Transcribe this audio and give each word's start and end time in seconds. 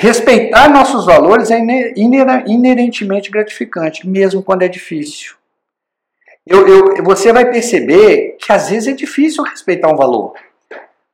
Respeitar 0.00 0.70
nossos 0.70 1.04
valores 1.04 1.50
é 1.50 1.58
inerentemente 2.46 3.30
gratificante, 3.30 4.08
mesmo 4.08 4.42
quando 4.42 4.62
é 4.62 4.68
difícil. 4.68 5.34
Eu, 6.46 6.66
eu, 6.66 7.04
você 7.04 7.30
vai 7.34 7.50
perceber 7.50 8.38
que 8.40 8.50
às 8.50 8.70
vezes 8.70 8.88
é 8.88 8.92
difícil 8.92 9.44
respeitar 9.44 9.92
um 9.92 9.96
valor. 9.96 10.32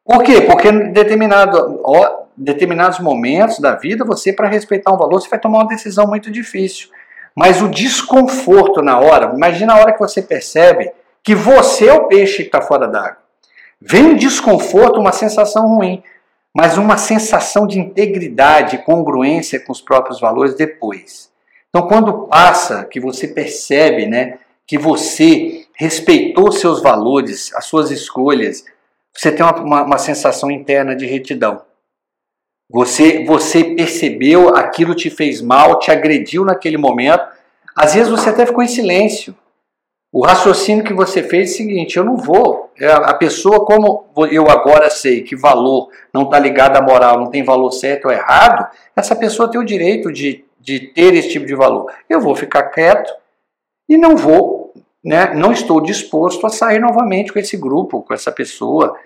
Por 0.05 0.23
quê? 0.23 0.43
Porque 0.43 0.69
em 0.69 0.93
determinado, 0.93 1.81
ó, 1.85 2.27
determinados 2.37 3.01
momentos 3.01 3.59
da 3.59 3.75
vida, 3.75 4.05
você, 4.05 4.33
para 4.33 4.47
respeitar 4.47 4.93
um 4.93 4.97
valor, 4.97 5.21
você 5.21 5.29
vai 5.29 5.41
tomar 5.41 5.59
uma 5.59 5.69
decisão 5.69 6.07
muito 6.07 6.31
difícil. 6.31 6.89
Mas 7.35 7.61
o 7.61 7.69
desconforto 7.69 8.83
na 8.83 9.01
hora, 9.01 9.35
imagina 9.35 9.75
a 9.75 9.81
hora 9.81 9.95
que 9.95 9.99
você 9.99 10.23
percebe 10.23 10.93
que 11.25 11.35
você 11.35 11.89
é 11.89 11.93
o 11.93 12.07
peixe 12.07 12.45
que 12.45 12.49
está 12.51 12.63
fora 12.63 12.87
d'água. 12.87 13.19
Vem 13.81 14.05
um 14.05 14.17
desconforto, 14.17 15.01
uma 15.01 15.11
sensação 15.11 15.67
ruim, 15.75 16.05
mas 16.57 16.79
uma 16.79 16.97
sensação 16.97 17.67
de 17.67 17.79
integridade, 17.79 18.79
congruência 18.79 19.61
com 19.61 19.71
os 19.71 19.83
próprios 19.83 20.19
valores 20.19 20.55
depois. 20.55 21.31
Então, 21.69 21.87
quando 21.87 22.27
passa, 22.29 22.87
que 22.87 22.99
você 22.99 23.29
percebe, 23.29 24.07
né, 24.07 24.39
que 24.67 24.79
você 24.79 25.67
respeitou 25.75 26.51
seus 26.51 26.83
valores, 26.83 27.53
as 27.55 27.67
suas 27.67 27.91
escolhas, 27.91 28.65
você 29.15 29.31
tem 29.31 29.45
uma, 29.45 29.55
uma, 29.61 29.83
uma 29.83 29.99
sensação 29.99 30.51
interna 30.51 30.97
de 30.97 31.05
retidão. 31.05 31.61
Você, 32.71 33.23
você 33.27 33.63
percebeu 33.63 34.57
aquilo 34.57 34.95
te 34.95 35.11
fez 35.11 35.43
mal, 35.43 35.79
te 35.79 35.91
agrediu 35.91 36.43
naquele 36.43 36.79
momento. 36.79 37.23
Às 37.77 37.93
vezes 37.93 38.09
você 38.09 38.31
até 38.31 38.47
ficou 38.47 38.65
em 38.65 38.69
silêncio. 38.69 39.37
O 40.13 40.25
raciocínio 40.25 40.85
que 40.85 40.95
você 40.95 41.23
fez 41.23 41.51
é 41.51 41.53
o 41.53 41.57
seguinte: 41.57 41.97
eu 41.97 42.05
não 42.05 42.17
vou. 42.17 42.71
É, 42.79 42.91
a 42.91 43.15
pessoa, 43.15 43.65
como 43.65 44.07
eu 44.31 44.49
agora 44.49 44.91
sei 44.91 45.23
que 45.23 45.35
valor 45.35 45.91
não 46.13 46.23
está 46.23 46.39
ligado 46.39 46.77
à 46.77 46.83
moral, 46.83 47.19
não 47.19 47.31
tem 47.31 47.43
valor 47.43 47.71
certo 47.73 48.07
ou 48.07 48.13
errado, 48.13 48.69
essa 48.95 49.17
pessoa 49.17 49.51
tem 49.51 49.61
o 49.61 49.65
direito 49.65 50.13
de, 50.13 50.45
de 50.61 50.81
ter 50.81 51.15
esse 51.15 51.31
tipo 51.31 51.47
de 51.47 51.55
valor. 51.55 51.93
Eu 52.09 52.21
vou 52.21 52.35
ficar 52.35 52.65
quieto 52.65 53.13
e 53.89 53.97
não 53.97 54.17
vou, 54.17 54.75
né, 55.05 55.33
não 55.35 55.53
estou 55.53 55.81
disposto 55.81 56.47
a 56.47 56.51
sair 56.51 56.81
novamente 56.81 57.33
com 57.33 57.39
esse 57.39 57.57
grupo, 57.57 58.03
com 58.03 58.13
essa 58.13 58.31
pessoa. 58.31 58.97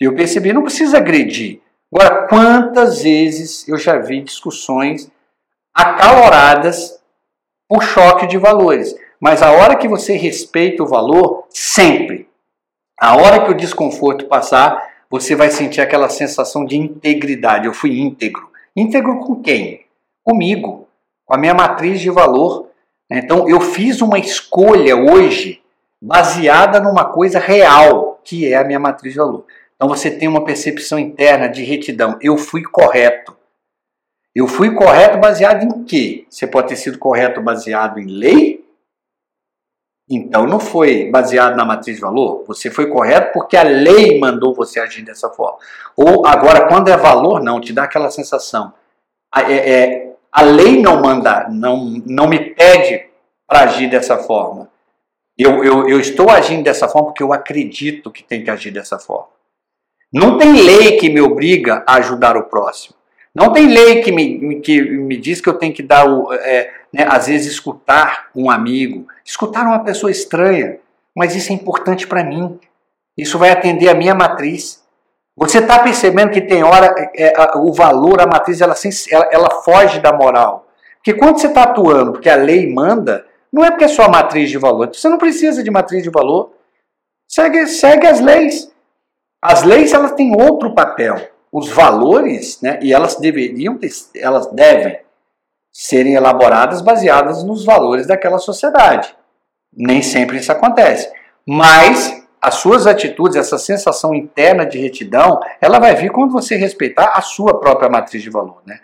Eu 0.00 0.14
percebi, 0.14 0.52
não 0.52 0.62
precisa 0.62 0.98
agredir. 0.98 1.60
Agora, 1.92 2.26
quantas 2.26 3.02
vezes 3.02 3.66
eu 3.68 3.78
já 3.78 3.98
vi 3.98 4.20
discussões 4.20 5.10
acaloradas 5.72 7.00
por 7.68 7.82
choque 7.82 8.26
de 8.26 8.36
valores? 8.36 8.94
Mas 9.24 9.40
a 9.40 9.52
hora 9.52 9.74
que 9.74 9.88
você 9.88 10.18
respeita 10.18 10.82
o 10.82 10.86
valor, 10.86 11.46
sempre. 11.48 12.28
A 13.00 13.16
hora 13.16 13.42
que 13.42 13.52
o 13.52 13.56
desconforto 13.56 14.26
passar, 14.26 14.86
você 15.08 15.34
vai 15.34 15.50
sentir 15.50 15.80
aquela 15.80 16.10
sensação 16.10 16.62
de 16.62 16.76
integridade. 16.76 17.64
Eu 17.64 17.72
fui 17.72 17.98
íntegro. 17.98 18.50
Íntegro 18.76 19.20
com 19.20 19.40
quem? 19.40 19.86
Comigo, 20.22 20.86
com 21.24 21.34
a 21.34 21.38
minha 21.38 21.54
matriz 21.54 22.02
de 22.02 22.10
valor. 22.10 22.68
Então, 23.10 23.48
eu 23.48 23.62
fiz 23.62 24.02
uma 24.02 24.18
escolha 24.18 24.94
hoje 24.94 25.62
baseada 26.02 26.78
numa 26.78 27.06
coisa 27.06 27.38
real, 27.38 28.20
que 28.22 28.52
é 28.52 28.56
a 28.58 28.64
minha 28.64 28.78
matriz 28.78 29.14
de 29.14 29.18
valor. 29.18 29.46
Então 29.74 29.88
você 29.88 30.10
tem 30.10 30.28
uma 30.28 30.44
percepção 30.44 30.98
interna 30.98 31.48
de 31.48 31.64
retidão. 31.64 32.18
Eu 32.20 32.36
fui 32.36 32.62
correto. 32.62 33.34
Eu 34.34 34.46
fui 34.46 34.74
correto 34.74 35.16
baseado 35.16 35.62
em 35.62 35.82
quê? 35.84 36.26
Você 36.28 36.46
pode 36.46 36.68
ter 36.68 36.76
sido 36.76 36.98
correto 36.98 37.40
baseado 37.40 37.98
em 37.98 38.06
lei? 38.06 38.53
Então 40.08 40.46
não 40.46 40.60
foi 40.60 41.10
baseado 41.10 41.56
na 41.56 41.64
matriz 41.64 41.96
de 41.96 42.02
valor. 42.02 42.44
Você 42.46 42.70
foi 42.70 42.88
correto 42.88 43.32
porque 43.32 43.56
a 43.56 43.62
lei 43.62 44.18
mandou 44.18 44.54
você 44.54 44.78
agir 44.78 45.02
dessa 45.02 45.30
forma. 45.30 45.58
Ou 45.96 46.26
agora, 46.26 46.68
quando 46.68 46.88
é 46.88 46.96
valor, 46.96 47.42
não, 47.42 47.60
te 47.60 47.72
dá 47.72 47.84
aquela 47.84 48.10
sensação. 48.10 48.72
A, 49.32 49.50
é, 49.50 49.70
é, 49.70 50.16
a 50.30 50.42
lei 50.42 50.80
não 50.80 51.00
manda, 51.00 51.48
não, 51.48 52.02
não 52.06 52.28
me 52.28 52.38
pede 52.38 53.06
para 53.46 53.60
agir 53.60 53.88
dessa 53.88 54.18
forma. 54.18 54.68
Eu, 55.36 55.64
eu, 55.64 55.88
eu 55.88 55.98
estou 55.98 56.30
agindo 56.30 56.62
dessa 56.62 56.86
forma 56.86 57.08
porque 57.08 57.22
eu 57.22 57.32
acredito 57.32 58.10
que 58.10 58.22
tem 58.22 58.44
que 58.44 58.50
agir 58.50 58.70
dessa 58.70 58.98
forma. 58.98 59.28
Não 60.12 60.38
tem 60.38 60.52
lei 60.52 60.96
que 60.96 61.08
me 61.08 61.20
obriga 61.20 61.82
a 61.86 61.96
ajudar 61.96 62.36
o 62.36 62.44
próximo. 62.44 62.94
Não 63.34 63.52
tem 63.52 63.66
lei 63.66 64.00
que 64.00 64.12
me, 64.12 64.60
que 64.60 64.80
me 64.80 65.16
diz 65.16 65.40
que 65.40 65.48
eu 65.48 65.54
tenho 65.54 65.74
que 65.74 65.82
dar, 65.82 66.06
é, 66.42 66.70
né, 66.92 67.04
às 67.08 67.26
vezes, 67.26 67.52
escutar 67.52 68.28
um 68.34 68.48
amigo, 68.48 69.06
escutar 69.24 69.66
uma 69.66 69.82
pessoa 69.82 70.10
estranha, 70.10 70.78
mas 71.16 71.34
isso 71.34 71.50
é 71.50 71.54
importante 71.54 72.06
para 72.06 72.22
mim. 72.22 72.58
Isso 73.18 73.38
vai 73.38 73.50
atender 73.50 73.88
a 73.88 73.94
minha 73.94 74.14
matriz. 74.14 74.82
Você 75.36 75.58
está 75.58 75.80
percebendo 75.80 76.30
que 76.30 76.40
tem 76.40 76.62
hora 76.62 76.94
é, 77.16 77.32
é, 77.32 77.56
o 77.56 77.72
valor, 77.72 78.20
a 78.20 78.26
matriz, 78.26 78.60
ela, 78.60 78.74
ela, 79.10 79.28
ela 79.32 79.50
foge 79.62 80.00
da 80.00 80.12
moral. 80.12 80.68
Porque 80.96 81.14
quando 81.14 81.38
você 81.38 81.48
está 81.48 81.64
atuando 81.64 82.12
porque 82.12 82.30
a 82.30 82.36
lei 82.36 82.72
manda, 82.72 83.26
não 83.52 83.64
é 83.64 83.70
porque 83.70 83.84
é 83.84 83.88
sua 83.88 84.08
matriz 84.08 84.48
de 84.48 84.58
valor. 84.58 84.88
Você 84.92 85.08
não 85.08 85.18
precisa 85.18 85.62
de 85.62 85.70
matriz 85.70 86.02
de 86.02 86.10
valor. 86.10 86.52
Segue, 87.28 87.66
segue 87.66 88.06
as 88.06 88.20
leis. 88.20 88.72
As 89.42 89.62
leis 89.64 89.92
elas 89.92 90.12
têm 90.12 90.40
outro 90.40 90.72
papel. 90.74 91.33
Os 91.54 91.68
valores, 91.68 92.60
né, 92.60 92.80
e 92.82 92.92
elas 92.92 93.14
deveriam, 93.14 93.78
elas 94.16 94.48
devem 94.48 94.98
serem 95.72 96.14
elaboradas 96.14 96.80
baseadas 96.80 97.44
nos 97.44 97.64
valores 97.64 98.08
daquela 98.08 98.38
sociedade. 98.38 99.14
Nem 99.72 100.02
sempre 100.02 100.38
isso 100.38 100.50
acontece. 100.50 101.12
Mas 101.46 102.26
as 102.42 102.56
suas 102.56 102.88
atitudes, 102.88 103.36
essa 103.36 103.56
sensação 103.56 104.12
interna 104.12 104.66
de 104.66 104.80
retidão, 104.80 105.38
ela 105.60 105.78
vai 105.78 105.94
vir 105.94 106.10
quando 106.10 106.32
você 106.32 106.56
respeitar 106.56 107.12
a 107.14 107.20
sua 107.20 107.60
própria 107.60 107.88
matriz 107.88 108.20
de 108.20 108.30
valor. 108.30 108.60
Né? 108.66 108.80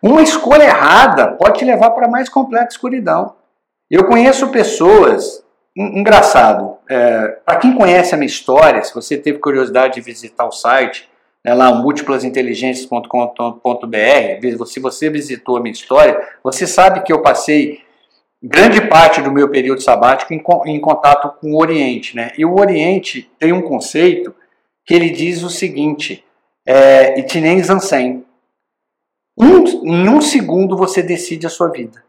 Uma 0.00 0.22
escolha 0.22 0.62
errada 0.62 1.32
pode 1.32 1.58
te 1.58 1.64
levar 1.64 1.90
para 1.90 2.06
mais 2.06 2.28
completa 2.28 2.68
escuridão. 2.68 3.34
Eu 3.90 4.04
conheço 4.06 4.52
pessoas 4.52 5.42
engraçado, 5.76 6.78
é, 6.88 7.40
para 7.44 7.56
quem 7.56 7.74
conhece 7.74 8.14
a 8.14 8.16
minha 8.16 8.28
história, 8.28 8.84
se 8.84 8.94
você 8.94 9.16
teve 9.16 9.40
curiosidade 9.40 9.94
de 9.94 10.00
visitar 10.00 10.46
o 10.46 10.52
site, 10.52 11.10
né, 11.44 11.52
lá 11.52 11.74
múltiplasinteligências.com.br, 11.74 14.66
se 14.66 14.80
você 14.80 15.10
visitou 15.10 15.58
a 15.58 15.60
minha 15.60 15.72
história, 15.72 16.18
você 16.42 16.66
sabe 16.66 17.02
que 17.02 17.12
eu 17.12 17.20
passei 17.20 17.82
grande 18.42 18.88
parte 18.88 19.20
do 19.20 19.30
meu 19.30 19.50
período 19.50 19.82
sabático 19.82 20.32
em, 20.32 20.42
em 20.66 20.80
contato 20.80 21.38
com 21.40 21.52
o 21.52 21.60
Oriente. 21.60 22.16
Né? 22.16 22.32
E 22.38 22.44
o 22.44 22.58
Oriente 22.58 23.30
tem 23.38 23.52
um 23.52 23.62
conceito 23.62 24.34
que 24.86 24.94
ele 24.94 25.10
diz 25.10 25.42
o 25.42 25.50
seguinte, 25.50 26.24
é, 26.66 27.20
Itinen 27.20 27.62
Zansen, 27.62 28.24
um, 29.36 29.64
em 29.84 30.08
um 30.08 30.20
segundo 30.20 30.76
você 30.76 31.02
decide 31.02 31.46
a 31.46 31.50
sua 31.50 31.68
vida. 31.68 32.02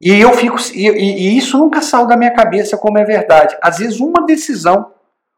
E 0.00 0.20
eu 0.20 0.32
fico 0.34 0.56
e, 0.74 0.88
e, 0.88 1.36
isso 1.36 1.56
nunca 1.56 1.80
saiu 1.80 2.06
da 2.06 2.16
minha 2.16 2.32
cabeça 2.32 2.76
como 2.76 2.98
é 2.98 3.04
verdade. 3.04 3.56
Às 3.62 3.78
vezes 3.78 4.00
uma 4.00 4.26
decisão, 4.26 4.92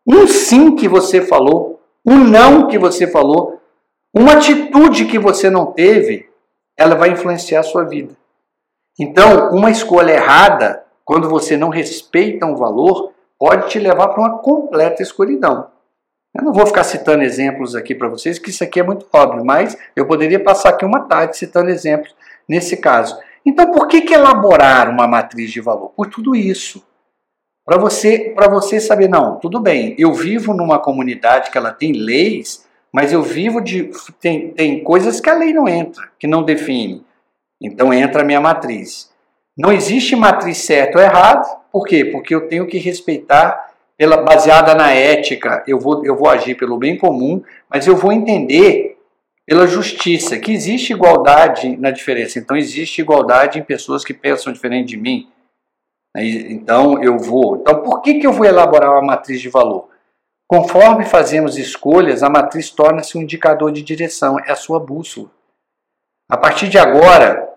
um 0.06 0.26
sim 0.26 0.75
que 0.75 0.88
você 0.88 1.20
falou, 1.20 1.75
um 2.06 2.19
não 2.19 2.69
que 2.69 2.78
você 2.78 3.06
falou, 3.06 3.61
uma 4.15 4.34
atitude 4.34 5.06
que 5.06 5.19
você 5.19 5.50
não 5.50 5.67
teve, 5.67 6.28
ela 6.77 6.94
vai 6.94 7.11
influenciar 7.11 7.61
a 7.61 7.65
sua 7.65 7.84
vida. 7.84 8.15
Então, 8.99 9.50
uma 9.50 9.71
escolha 9.71 10.12
errada, 10.12 10.84
quando 11.05 11.28
você 11.28 11.56
não 11.56 11.69
respeita 11.69 12.47
um 12.47 12.56
valor, 12.56 13.12
pode 13.39 13.69
te 13.69 13.78
levar 13.78 14.09
para 14.09 14.21
uma 14.21 14.39
completa 14.39 15.03
escuridão. 15.03 15.69
Eu 16.34 16.44
não 16.44 16.53
vou 16.53 16.67
ficar 16.67 16.84
citando 16.84 17.22
exemplos 17.22 17.75
aqui 17.75 17.94
para 17.94 18.09
vocês, 18.09 18.38
que 18.38 18.50
isso 18.50 18.62
aqui 18.62 18.78
é 18.78 18.83
muito 18.83 19.06
óbvio, 19.12 19.44
mas 19.44 19.77
eu 19.94 20.06
poderia 20.06 20.43
passar 20.43 20.71
aqui 20.71 20.84
uma 20.84 21.00
tarde 21.00 21.37
citando 21.37 21.71
exemplos 21.71 22.15
nesse 22.49 22.77
caso. 22.77 23.19
Então, 23.44 23.71
por 23.71 23.88
que, 23.88 24.03
que 24.03 24.15
elaborar 24.15 24.88
uma 24.91 25.06
matriz 25.06 25.50
de 25.50 25.61
valor? 25.61 25.91
Por 25.91 26.08
tudo 26.08 26.35
isso. 26.37 26.86
Para 27.67 27.79
você, 27.79 28.33
você 28.49 28.79
saber, 28.79 29.09
não, 29.09 29.41
tudo 29.41 29.59
bem, 29.59 29.97
eu 29.99 30.15
vivo 30.15 30.55
numa 30.55 30.79
comunidade 30.79 31.51
que 31.51 31.59
ela 31.59 31.73
tem 31.73 31.93
leis, 31.93 32.65
mas 32.93 33.13
eu 33.13 33.23
vivo 33.25 33.61
de. 33.61 33.91
Tem, 34.21 34.53
tem 34.53 34.85
coisas 34.85 35.21
que 35.21 35.29
a 35.29 35.35
lei 35.35 35.53
não 35.53 35.69
entra, 35.69 36.09
que 36.17 36.29
não 36.29 36.45
define. 36.45 37.05
Então 37.61 37.93
entra 37.93 38.23
a 38.23 38.25
minha 38.25 38.41
matriz. 38.41 39.11
Não 39.59 39.73
existe 39.73 40.15
matriz 40.15 40.59
certa 40.59 40.99
ou 40.99 41.05
errada, 41.05 41.45
por 41.73 41.85
quê? 41.85 42.05
Porque 42.05 42.33
eu 42.33 42.47
tenho 42.47 42.67
que 42.67 42.79
respeitar, 42.79 43.75
pela, 43.97 44.19
baseada 44.19 44.75
na 44.75 44.93
ética, 44.93 45.65
eu 45.67 45.81
vou, 45.81 46.05
eu 46.05 46.15
vou 46.15 46.29
agir 46.29 46.55
pelo 46.55 46.79
bem 46.79 46.97
comum, 46.97 47.43
mas 47.69 47.87
eu 47.87 47.97
vou 47.97 48.13
entender 48.13 48.97
pela 49.47 49.67
justiça, 49.67 50.39
que 50.39 50.53
existe 50.53 50.93
igualdade 50.93 51.77
na 51.77 51.91
diferença. 51.91 52.39
Então, 52.39 52.57
existe 52.57 53.01
igualdade 53.01 53.59
em 53.59 53.63
pessoas 53.63 54.05
que 54.05 54.13
pensam 54.13 54.53
diferente 54.53 54.89
de 54.89 54.97
mim. 54.97 55.29
Então, 56.25 57.03
eu 57.03 57.19
vou. 57.19 57.57
Então, 57.57 57.83
por 57.83 58.01
que, 58.01 58.15
que 58.15 58.27
eu 58.27 58.33
vou 58.33 58.47
elaborar 58.47 58.93
uma 58.93 59.03
matriz 59.03 59.41
de 59.41 59.49
valor? 59.49 59.89
Conforme 60.49 61.05
fazemos 61.05 61.59
escolhas, 61.59 62.23
a 62.23 62.31
matriz 62.31 62.71
torna-se 62.71 63.19
um 63.19 63.23
indicador 63.23 63.73
de 63.73 63.83
direção, 63.83 64.39
é 64.39 64.53
a 64.53 64.57
sua 64.57 64.79
bússola. 64.79 65.29
A 66.31 66.37
partir 66.37 66.69
de 66.69 66.79
agora, 66.79 67.49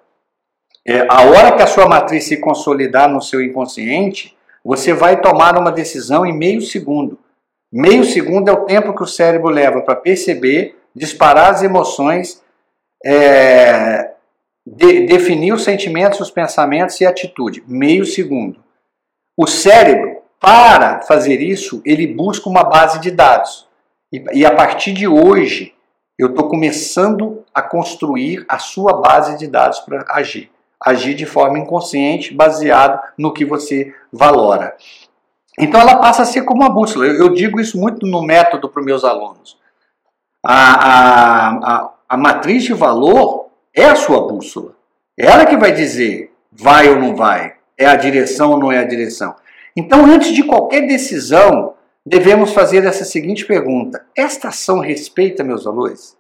é, 0.86 1.06
a 1.10 1.22
hora 1.22 1.56
que 1.56 1.62
a 1.62 1.68
sua 1.68 1.88
matriz 1.88 2.26
se 2.26 2.38
consolidar 2.38 3.08
no 3.08 3.22
seu 3.22 3.42
inconsciente, 3.42 4.36
você 4.64 4.94
vai 4.94 5.22
tomar 5.22 5.58
uma 5.58 5.72
decisão 5.72 6.26
em 6.26 6.36
meio 6.36 6.62
segundo. 6.62 7.18
Meio 7.72 8.04
segundo 8.04 8.50
é 8.50 8.52
o 8.52 8.66
tempo 8.66 8.96
que 8.96 9.04
o 9.04 9.08
cérebro 9.08 9.50
leva 9.50 9.82
para 9.82 9.96
perceber 9.96 10.76
disparar 10.96 11.52
as 11.52 11.62
emoções 11.62 12.42
é, 13.06 14.12
de, 14.66 15.06
definir 15.08 15.54
os 15.54 15.64
sentimentos, 15.64 16.20
os 16.20 16.32
pensamentos 16.32 17.00
e 17.02 17.06
a 17.06 17.10
atitude. 17.10 17.64
Meio 17.68 18.06
segundo. 18.06 18.64
O 19.38 19.48
cérebro, 19.48 20.22
para 20.40 21.02
fazer 21.02 21.42
isso, 21.42 21.82
ele 21.86 22.08
busca 22.08 22.50
uma 22.50 22.64
base 22.64 23.00
de 23.00 23.12
dados. 23.12 23.68
E, 24.12 24.24
e 24.34 24.46
a 24.46 24.56
partir 24.56 24.94
de 24.94 25.08
hoje, 25.08 25.74
eu 26.18 26.28
estou 26.28 26.50
começando 26.50 27.46
a 27.54 27.62
construir 27.62 28.46
a 28.48 28.60
sua 28.60 29.00
base 29.00 29.38
de 29.38 29.48
dados 29.48 29.80
para 29.80 30.06
agir. 30.10 30.52
Agir 30.82 31.14
de 31.14 31.26
forma 31.26 31.60
inconsciente, 31.60 32.34
baseado 32.34 33.00
no 33.18 33.34
que 33.34 33.46
você 33.46 33.94
valora. 34.12 34.76
Então 35.58 35.80
ela 35.80 35.98
passa 35.98 36.22
a 36.24 36.26
ser 36.26 36.44
como 36.44 36.62
uma 36.62 36.70
bússola. 36.70 37.06
Eu, 37.06 37.16
eu 37.16 37.34
digo 37.34 37.60
isso 37.60 37.78
muito 37.78 38.06
no 38.06 38.22
método 38.22 38.70
para 38.70 38.80
os 38.80 38.86
meus 38.86 39.04
alunos. 39.04 39.58
A, 40.46 40.54
a, 40.74 41.50
a, 41.50 41.94
a 42.10 42.18
matriz 42.18 42.64
de 42.64 42.74
valor 42.74 43.49
é 43.76 43.86
a 43.86 43.96
sua 43.96 44.28
bússola. 44.28 44.76
É 45.18 45.26
ela 45.26 45.46
que 45.46 45.58
vai 45.58 45.72
dizer 45.72 46.34
vai 46.52 46.90
ou 46.90 46.96
não 46.96 47.16
vai, 47.16 47.58
é 47.78 47.86
a 47.86 47.96
direção 47.96 48.52
ou 48.52 48.60
não 48.60 48.72
é 48.72 48.80
a 48.80 48.88
direção. 48.88 49.36
Então, 49.76 50.06
antes 50.06 50.34
de 50.34 50.44
qualquer 50.44 50.88
decisão, 50.88 51.76
devemos 52.06 52.54
fazer 52.54 52.86
essa 52.86 53.06
seguinte 53.06 53.46
pergunta: 53.46 54.06
esta 54.16 54.50
ação 54.50 54.80
respeita 54.80 55.44
meus 55.44 55.64
valores? 55.64 56.18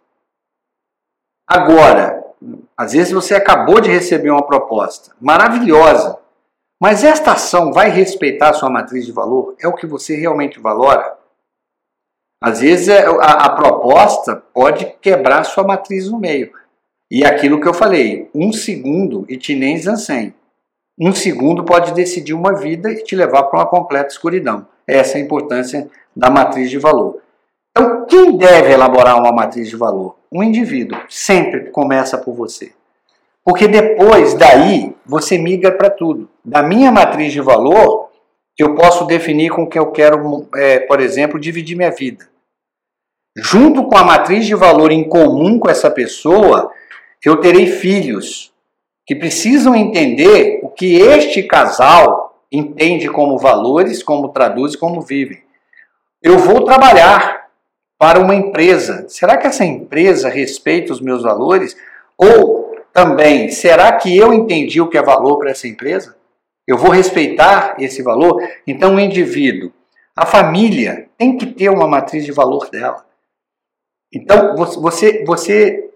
Agora, 1.48 2.24
às 2.78 2.94
vezes 2.94 3.12
você 3.12 3.36
acabou 3.36 3.82
de 3.82 3.90
receber 3.90 4.30
uma 4.30 4.46
proposta 4.46 5.16
maravilhosa, 5.20 6.20
mas 6.80 7.04
esta 7.04 7.34
ação 7.34 7.74
vai 7.74 7.90
respeitar 7.90 8.50
a 8.50 8.54
sua 8.54 8.70
matriz 8.70 9.06
de 9.06 9.12
valor? 9.12 9.56
É 9.60 9.68
o 9.68 9.74
que 9.74 9.88
você 9.88 10.16
realmente 10.16 10.60
valora? 10.60 11.18
Às 12.42 12.62
vezes 12.62 12.88
é, 12.88 13.06
a, 13.06 13.46
a 13.46 13.50
proposta 13.50 14.38
pode 14.54 14.86
quebrar 15.02 15.44
sua 15.44 15.64
matriz 15.64 16.10
no 16.10 16.20
meio. 16.20 16.54
E 17.12 17.26
aquilo 17.26 17.60
que 17.60 17.68
eu 17.68 17.74
falei, 17.74 18.30
um 18.36 18.52
segundo 18.52 19.26
e 19.28 19.38
te 19.38 19.56
nem 19.56 19.78
zancem. 19.78 20.34
Um 21.00 21.14
segundo 21.14 21.64
pode 21.64 21.94
decidir 21.94 22.34
uma 22.34 22.54
vida 22.54 22.92
e 22.92 23.04
te 23.04 23.16
levar 23.16 23.44
para 23.44 23.60
uma 23.60 23.66
completa 23.66 24.10
escuridão. 24.10 24.68
Essa 24.86 25.18
é 25.18 25.22
a 25.22 25.24
importância 25.24 25.90
da 26.16 26.30
matriz 26.30 26.70
de 26.70 26.78
valor. 26.78 27.22
Então, 27.72 28.06
quem 28.06 28.36
deve 28.36 28.74
elaborar 28.74 29.18
uma 29.18 29.32
matriz 29.32 29.70
de 29.70 29.76
valor? 29.76 30.18
Um 30.32 30.44
indivíduo. 30.44 31.00
Sempre 31.08 31.72
começa 31.72 32.18
por 32.18 32.34
você. 32.34 32.74
Porque 33.44 33.68
depois 33.68 34.34
daí 34.34 34.94
você 35.06 35.38
migra 35.38 35.72
para 35.72 35.90
tudo. 35.90 36.30
Da 36.44 36.62
minha 36.62 36.92
matriz 36.92 37.32
de 37.32 37.42
valor, 37.42 38.10
eu 38.58 38.76
posso 38.76 39.06
definir 39.06 39.52
com 39.52 39.66
que 39.66 39.80
eu 39.80 39.92
quero, 39.92 40.48
é, 40.54 40.80
por 40.82 41.00
exemplo, 41.00 41.40
dividir 41.40 41.78
minha 41.78 41.92
vida. 41.92 42.28
Junto 43.38 43.86
com 43.86 43.98
a 43.98 44.04
matriz 44.04 44.46
de 44.46 44.54
valor 44.54 44.92
em 44.92 45.08
comum 45.08 45.58
com 45.58 45.70
essa 45.70 45.90
pessoa, 45.90 46.70
eu 47.28 47.38
terei 47.38 47.68
filhos 47.68 48.54
que 49.06 49.16
precisam 49.16 49.76
entender 49.76 50.60
o 50.64 50.70
que 50.70 50.96
este 50.96 51.44
casal 51.44 52.44
entende 52.52 53.10
como 53.10 53.38
valores, 53.38 54.02
como 54.04 54.30
traduz, 54.30 54.76
como 54.76 55.02
vive. 55.02 55.44
Eu 56.22 56.38
vou 56.38 56.64
trabalhar 56.64 57.50
para 57.98 58.20
uma 58.20 58.36
empresa. 58.36 59.06
Será 59.10 59.36
que 59.38 59.48
essa 59.48 59.66
empresa 59.66 60.30
respeita 60.30 60.94
os 60.94 61.02
meus 61.02 61.24
valores? 61.24 61.76
Ou 62.18 62.76
também, 62.94 63.50
será 63.50 63.92
que 63.94 64.16
eu 64.16 64.34
entendi 64.34 64.80
o 64.80 64.88
que 64.88 64.98
é 64.98 65.02
valor 65.02 65.38
para 65.38 65.52
essa 65.52 65.68
empresa? 65.68 66.16
Eu 66.68 66.78
vou 66.78 66.92
respeitar 66.92 67.76
esse 67.80 68.02
valor? 68.02 68.42
Então, 68.66 68.96
o 68.96 69.00
indivíduo, 69.00 69.72
a 70.16 70.26
família, 70.26 71.10
tem 71.18 71.38
que 71.38 71.48
ter 71.48 71.70
uma 71.70 71.88
matriz 71.88 72.24
de 72.24 72.32
valor 72.32 72.70
dela. 72.70 73.06
Então, 74.14 74.56
você, 74.56 75.24
você 75.26 75.89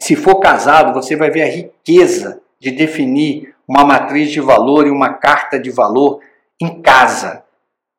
se 0.00 0.16
for 0.16 0.40
casado, 0.40 0.94
você 0.94 1.14
vai 1.14 1.30
ver 1.30 1.42
a 1.42 1.50
riqueza 1.50 2.40
de 2.58 2.70
definir 2.70 3.54
uma 3.68 3.84
matriz 3.84 4.30
de 4.30 4.40
valor 4.40 4.86
e 4.86 4.90
uma 4.90 5.14
carta 5.14 5.58
de 5.60 5.70
valor 5.70 6.20
em 6.60 6.80
casa. 6.80 7.44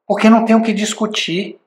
Porque 0.07 0.29
não 0.29 0.43
tem 0.43 0.55
o 0.55 0.63
que 0.63 0.73
discutir. 0.73 1.59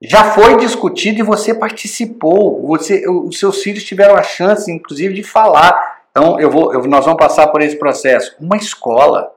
Já 0.00 0.32
foi 0.32 0.56
discutido 0.56 1.20
e 1.20 1.22
você 1.22 1.54
participou. 1.54 2.66
Você, 2.68 3.08
os 3.08 3.38
seus 3.38 3.62
filhos 3.62 3.84
tiveram 3.84 4.16
a 4.16 4.22
chance, 4.22 4.70
inclusive, 4.70 5.12
de 5.12 5.22
falar. 5.22 6.06
Então, 6.10 6.40
eu 6.40 6.50
vou, 6.50 6.72
eu, 6.72 6.82
nós 6.86 7.04
vamos 7.04 7.20
passar 7.20 7.48
por 7.48 7.60
esse 7.60 7.76
processo. 7.76 8.36
Uma 8.40 8.56
escola. 8.56 9.34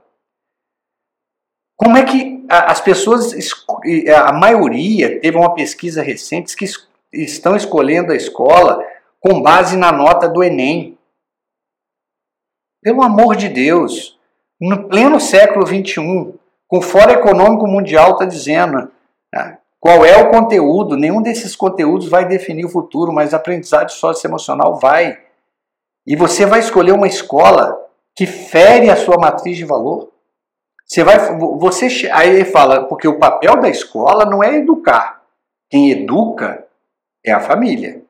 Como 1.77 1.97
é 1.97 2.03
que 2.03 2.45
as 2.47 2.79
pessoas, 2.79 3.33
a 4.15 4.31
maioria, 4.31 5.19
teve 5.19 5.35
uma 5.35 5.53
pesquisa 5.53 6.01
recente 6.01 6.55
que 6.55 6.65
estão 7.11 7.55
escolhendo 7.55 8.11
a 8.11 8.15
escola 8.15 8.81
com 9.25 9.41
base 9.41 9.75
na 9.75 9.91
nota 9.91 10.29
do 10.29 10.43
Enem. 10.43 10.99
Pelo 12.83 13.01
amor 13.01 13.35
de 13.35 13.49
Deus, 13.49 14.19
no 14.61 14.87
pleno 14.87 15.19
século 15.19 15.65
XXI, 15.65 16.35
com 16.67 16.77
o 16.77 16.81
Fórum 16.81 17.13
Econômico 17.13 17.65
Mundial 17.65 18.11
está 18.11 18.25
dizendo 18.25 18.91
né, 19.33 19.57
qual 19.79 20.05
é 20.05 20.15
o 20.21 20.29
conteúdo, 20.29 20.95
nenhum 20.95 21.23
desses 21.23 21.55
conteúdos 21.55 22.07
vai 22.07 22.27
definir 22.27 22.65
o 22.65 22.69
futuro, 22.69 23.11
mas 23.11 23.33
a 23.33 23.37
aprendizagem 23.37 23.97
socioemocional 23.97 24.75
vai. 24.75 25.19
E 26.05 26.15
você 26.15 26.45
vai 26.45 26.59
escolher 26.59 26.91
uma 26.91 27.07
escola 27.07 27.83
que 28.15 28.27
fere 28.27 28.91
a 28.91 28.95
sua 28.95 29.17
matriz 29.17 29.57
de 29.57 29.65
valor. 29.65 30.11
Você 30.85 31.03
vai, 31.03 31.17
você 31.57 31.87
aí 32.13 32.29
ele 32.29 32.45
fala, 32.45 32.85
porque 32.85 33.07
o 33.07 33.17
papel 33.17 33.59
da 33.59 33.69
escola 33.69 34.23
não 34.23 34.43
é 34.43 34.57
educar. 34.57 35.23
Quem 35.67 35.89
educa 35.89 36.67
é 37.25 37.31
a 37.31 37.39
família. 37.39 38.04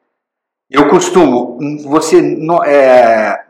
Eu 0.70 0.90
costumo, 0.90 1.60
você 1.84 2.22
não, 2.22 2.64
é, 2.64 3.46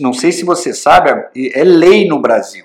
não 0.00 0.12
sei 0.12 0.32
se 0.32 0.44
você 0.44 0.74
sabe, 0.74 1.10
é 1.54 1.62
lei 1.62 2.08
no 2.08 2.20
Brasil. 2.20 2.64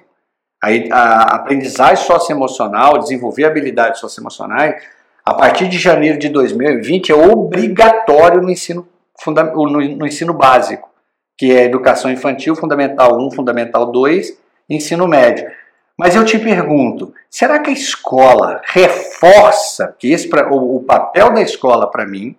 A, 0.63 0.69
a 0.95 1.36
aprendizagem 1.36 2.03
socioemocional, 2.03 2.98
desenvolver 2.98 3.45
habilidades 3.45 4.00
socioemocionais, 4.00 4.81
a 5.24 5.36
partir 5.36 5.68
de 5.68 5.77
janeiro 5.77 6.18
de 6.18 6.30
2020 6.30 7.12
é 7.12 7.15
obrigatório 7.15 8.42
no 8.42 8.50
ensino, 8.50 8.88
no, 9.25 9.65
no 9.69 10.07
ensino 10.07 10.33
básico, 10.33 10.89
que 11.38 11.51
é 11.51 11.65
educação 11.65 12.12
infantil, 12.12 12.56
fundamental 12.56 13.19
1, 13.19 13.31
fundamental 13.31 13.92
2, 13.92 14.36
ensino 14.68 15.07
médio. 15.07 15.48
Mas 15.95 16.15
eu 16.15 16.25
te 16.25 16.39
pergunto, 16.39 17.13
será 17.29 17.60
que 17.60 17.70
a 17.70 17.74
escola 17.74 18.62
reforça, 18.65 19.96
que 20.00 20.12
esse, 20.12 20.27
o, 20.50 20.77
o 20.77 20.84
papel 20.84 21.31
da 21.31 21.41
escola 21.41 21.89
para 21.89 22.08
mim 22.08 22.36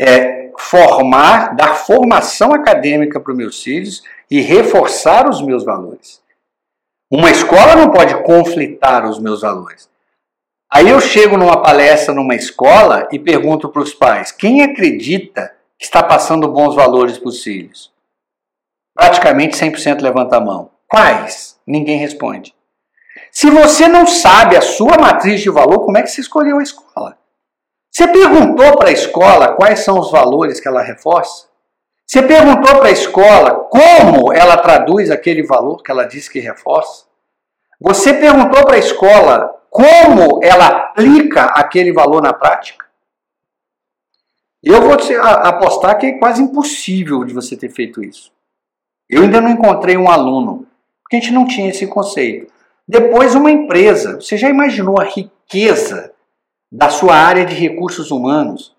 é 0.00 0.50
formar, 0.58 1.54
dar 1.54 1.74
formação 1.74 2.52
acadêmica 2.52 3.20
para 3.20 3.32
os 3.32 3.36
meus 3.36 3.62
filhos 3.62 4.02
e 4.30 4.40
reforçar 4.40 5.28
os 5.28 5.42
meus 5.42 5.64
valores. 5.64 6.22
Uma 7.10 7.30
escola 7.30 7.76
não 7.76 7.90
pode 7.90 8.22
conflitar 8.22 9.08
os 9.08 9.18
meus 9.18 9.42
valores. 9.42 9.88
Aí 10.72 10.88
eu 10.88 11.00
chego 11.00 11.36
numa 11.36 11.62
palestra 11.62 12.12
numa 12.14 12.34
escola 12.34 13.08
e 13.12 13.18
pergunto 13.18 13.68
para 13.68 13.82
os 13.82 13.94
pais: 13.94 14.32
quem 14.32 14.62
acredita 14.62 15.54
que 15.78 15.84
está 15.84 16.02
passando 16.02 16.48
bons 16.48 16.74
valores 16.74 17.18
para 17.18 17.28
os 17.28 17.42
filhos? 17.42 17.92
Praticamente 18.94 19.56
100% 19.56 20.00
levanta 20.00 20.36
a 20.36 20.40
mão. 20.40 20.70
Quais? 20.88 21.58
Ninguém 21.66 21.98
responde. 21.98 22.54
Se 23.30 23.50
você 23.50 23.88
não 23.88 24.06
sabe 24.06 24.56
a 24.56 24.60
sua 24.60 24.96
matriz 24.98 25.40
de 25.40 25.50
valor, 25.50 25.84
como 25.84 25.98
é 25.98 26.02
que 26.02 26.08
você 26.08 26.20
escolheu 26.20 26.58
a 26.58 26.62
escola? 26.62 27.18
Você 27.94 28.08
perguntou 28.08 28.76
para 28.76 28.88
a 28.88 28.92
escola 28.92 29.54
quais 29.54 29.84
são 29.84 30.00
os 30.00 30.10
valores 30.10 30.58
que 30.58 30.66
ela 30.66 30.82
reforça? 30.82 31.46
Você 32.04 32.22
perguntou 32.22 32.76
para 32.76 32.88
a 32.88 32.90
escola 32.90 33.68
como 33.70 34.32
ela 34.32 34.56
traduz 34.56 35.12
aquele 35.12 35.44
valor 35.44 35.80
que 35.80 35.92
ela 35.92 36.04
diz 36.04 36.28
que 36.28 36.40
reforça? 36.40 37.04
Você 37.80 38.12
perguntou 38.14 38.64
para 38.64 38.74
a 38.74 38.80
escola 38.80 39.48
como 39.70 40.40
ela 40.42 40.66
aplica 40.66 41.44
aquele 41.44 41.92
valor 41.92 42.20
na 42.20 42.32
prática? 42.32 42.84
Eu 44.60 44.82
vou 44.82 44.96
te 44.96 45.14
apostar 45.14 45.96
que 45.96 46.06
é 46.06 46.18
quase 46.18 46.42
impossível 46.42 47.22
de 47.22 47.32
você 47.32 47.56
ter 47.56 47.68
feito 47.68 48.02
isso. 48.02 48.32
Eu 49.08 49.22
ainda 49.22 49.40
não 49.40 49.50
encontrei 49.50 49.96
um 49.96 50.10
aluno, 50.10 50.66
porque 51.02 51.16
a 51.16 51.20
gente 51.20 51.32
não 51.32 51.46
tinha 51.46 51.70
esse 51.70 51.86
conceito. 51.86 52.52
Depois, 52.88 53.36
uma 53.36 53.52
empresa. 53.52 54.20
Você 54.20 54.36
já 54.36 54.48
imaginou 54.48 55.00
a 55.00 55.04
riqueza 55.04 56.13
da 56.74 56.90
sua 56.90 57.14
área 57.14 57.46
de 57.46 57.54
recursos 57.54 58.10
humanos. 58.10 58.74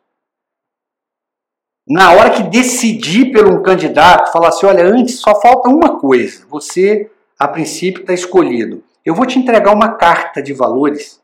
Na 1.87 2.11
hora 2.11 2.31
que 2.31 2.43
decidir 2.43 3.31
por 3.31 3.47
um 3.47 3.63
candidato, 3.63 4.33
falar 4.33 4.49
assim: 4.49 4.65
olha, 4.65 4.83
antes 4.83 5.19
só 5.19 5.39
falta 5.39 5.69
uma 5.69 5.97
coisa, 5.97 6.45
você, 6.49 7.09
a 7.39 7.47
princípio, 7.47 8.01
está 8.01 8.13
escolhido. 8.13 8.83
Eu 9.05 9.15
vou 9.15 9.25
te 9.25 9.39
entregar 9.39 9.73
uma 9.73 9.93
carta 9.93 10.41
de 10.41 10.51
valores 10.51 11.21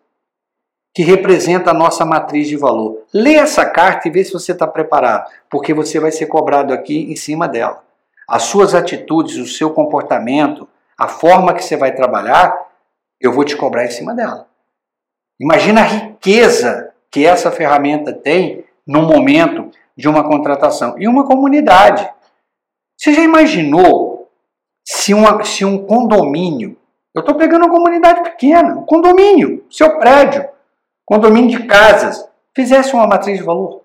que 0.96 1.04
representa 1.04 1.72
a 1.72 1.74
nossa 1.74 2.06
matriz 2.06 2.48
de 2.48 2.56
valor. 2.56 3.04
Lê 3.14 3.36
essa 3.36 3.66
carta 3.66 4.08
e 4.08 4.12
vê 4.12 4.24
se 4.24 4.32
você 4.32 4.54
está 4.54 4.66
preparado, 4.66 5.30
porque 5.50 5.74
você 5.74 6.00
vai 6.00 6.12
ser 6.12 6.28
cobrado 6.28 6.74
aqui 6.74 7.12
em 7.12 7.16
cima 7.18 7.50
dela. 7.50 7.84
As 8.30 8.44
suas 8.44 8.74
atitudes, 8.74 9.36
o 9.38 9.46
seu 9.46 9.72
comportamento, 9.72 10.70
a 10.98 11.10
forma 11.10 11.54
que 11.54 11.64
você 11.64 11.76
vai 11.76 11.94
trabalhar, 11.94 12.56
eu 13.20 13.34
vou 13.34 13.44
te 13.44 13.58
cobrar 13.58 13.86
em 13.86 13.92
cima 13.92 14.14
dela. 14.14 14.51
Imagina 15.42 15.82
a 15.82 15.86
riqueza 15.86 16.94
que 17.10 17.26
essa 17.26 17.52
ferramenta 17.52 18.14
tem 18.14 18.64
no 18.86 19.02
momento 19.02 19.72
de 19.98 20.08
uma 20.08 20.24
contratação. 20.24 20.94
E 21.00 21.08
uma 21.08 21.26
comunidade. 21.26 22.08
Você 22.96 23.12
já 23.12 23.24
imaginou 23.24 24.30
se, 24.86 25.16
uma, 25.16 25.44
se 25.44 25.66
um 25.66 25.84
condomínio, 25.84 26.78
eu 27.16 27.22
estou 27.22 27.34
pegando 27.34 27.66
uma 27.66 27.74
comunidade 27.74 28.22
pequena, 28.22 28.76
um 28.76 28.86
condomínio, 28.86 29.66
seu 29.72 29.98
prédio, 29.98 30.48
condomínio 31.04 31.58
de 31.60 31.66
casas, 31.66 32.24
fizesse 32.56 32.94
uma 32.94 33.08
matriz 33.08 33.40
de 33.40 33.44
valor? 33.44 33.82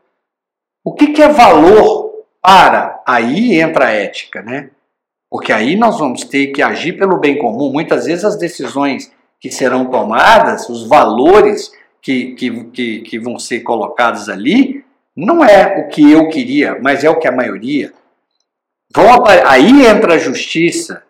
O 0.84 0.92
que, 0.92 1.06
que 1.08 1.22
é 1.22 1.28
valor 1.28 2.24
para? 2.42 3.02
Aí 3.06 3.58
entra 3.58 3.86
a 3.86 3.92
ética, 3.92 4.42
né? 4.42 4.70
Porque 5.30 5.54
aí 5.54 5.74
nós 5.74 5.98
vamos 5.98 6.22
ter 6.24 6.48
que 6.48 6.60
agir 6.60 6.98
pelo 6.98 7.18
bem 7.18 7.38
comum. 7.38 7.72
Muitas 7.72 8.04
vezes 8.04 8.26
as 8.26 8.36
decisões 8.36 9.10
que 9.40 9.50
serão 9.50 9.86
tomadas, 9.86 10.68
os 10.68 10.86
valores 10.86 11.72
que, 12.00 12.34
que, 12.34 12.64
que, 12.64 13.00
que 13.00 13.18
vão 13.18 13.38
ser 13.38 13.60
colocados 13.60 14.28
ali, 14.28 14.84
não 15.14 15.44
é 15.44 15.80
o 15.80 15.88
que 15.88 16.10
eu 16.10 16.28
queria, 16.28 16.78
mas 16.80 17.02
é 17.04 17.10
o 17.10 17.18
que 17.18 17.26
a 17.26 17.32
maioria. 17.32 17.92
Vão, 18.94 19.24
aí 19.26 19.86
entra 19.86 20.14
a 20.14 20.18
justiça 20.18 21.02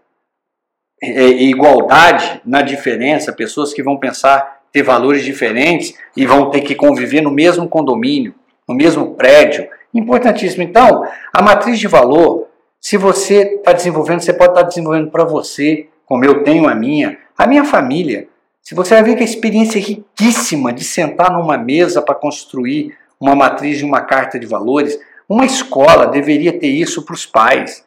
é, 1.02 1.22
e 1.22 1.50
igualdade 1.50 2.40
na 2.44 2.62
diferença, 2.62 3.32
pessoas 3.32 3.74
que 3.74 3.82
vão 3.82 3.98
pensar 3.98 4.56
ter 4.72 4.82
valores 4.82 5.24
diferentes 5.24 5.94
e 6.16 6.26
vão 6.26 6.50
ter 6.50 6.60
que 6.60 6.74
conviver 6.74 7.22
no 7.22 7.30
mesmo 7.30 7.68
condomínio, 7.68 8.34
no 8.68 8.74
mesmo 8.74 9.14
prédio. 9.14 9.68
Importantíssimo. 9.94 10.62
Então, 10.62 11.02
a 11.32 11.42
matriz 11.42 11.78
de 11.78 11.88
valor, 11.88 12.48
se 12.80 12.96
você 12.96 13.54
está 13.56 13.72
desenvolvendo, 13.72 14.20
você 14.20 14.34
pode 14.34 14.50
estar 14.50 14.62
tá 14.62 14.68
desenvolvendo 14.68 15.10
para 15.10 15.24
você, 15.24 15.88
como 16.04 16.24
eu 16.24 16.44
tenho 16.44 16.68
a 16.68 16.74
minha, 16.74 17.18
a 17.36 17.46
minha 17.46 17.64
família. 17.64 18.28
Se 18.62 18.74
você 18.74 18.94
vai 18.94 19.04
ver 19.04 19.16
que 19.16 19.22
a 19.22 19.26
experiência 19.26 19.78
é 19.78 19.82
riquíssima 19.82 20.72
de 20.72 20.82
sentar 20.82 21.30
numa 21.30 21.56
mesa 21.56 22.02
para 22.02 22.14
construir 22.14 22.96
uma 23.20 23.34
matriz 23.34 23.78
de 23.78 23.84
uma 23.84 24.00
carta 24.00 24.38
de 24.38 24.46
valores, 24.46 24.98
uma 25.28 25.44
escola 25.44 26.06
deveria 26.06 26.58
ter 26.58 26.68
isso 26.68 27.04
para 27.04 27.14
os 27.14 27.26
pais. 27.26 27.84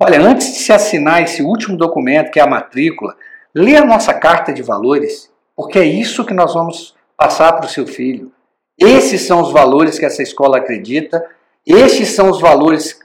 Olha, 0.00 0.20
antes 0.20 0.52
de 0.52 0.58
se 0.58 0.72
assinar 0.72 1.22
esse 1.22 1.42
último 1.42 1.76
documento, 1.76 2.30
que 2.30 2.40
é 2.40 2.42
a 2.42 2.46
matrícula, 2.46 3.16
lê 3.54 3.76
a 3.76 3.84
nossa 3.84 4.12
carta 4.12 4.52
de 4.52 4.62
valores, 4.62 5.30
porque 5.54 5.78
é 5.78 5.84
isso 5.84 6.24
que 6.24 6.34
nós 6.34 6.54
vamos 6.54 6.94
passar 7.16 7.52
para 7.52 7.66
o 7.66 7.68
seu 7.68 7.86
filho. 7.86 8.32
Esses 8.78 9.22
são 9.22 9.40
os 9.40 9.52
valores 9.52 9.98
que 9.98 10.04
essa 10.04 10.22
escola 10.22 10.58
acredita, 10.58 11.24
estes 11.64 12.10
são 12.10 12.28
os 12.30 12.40
valores, 12.40 12.98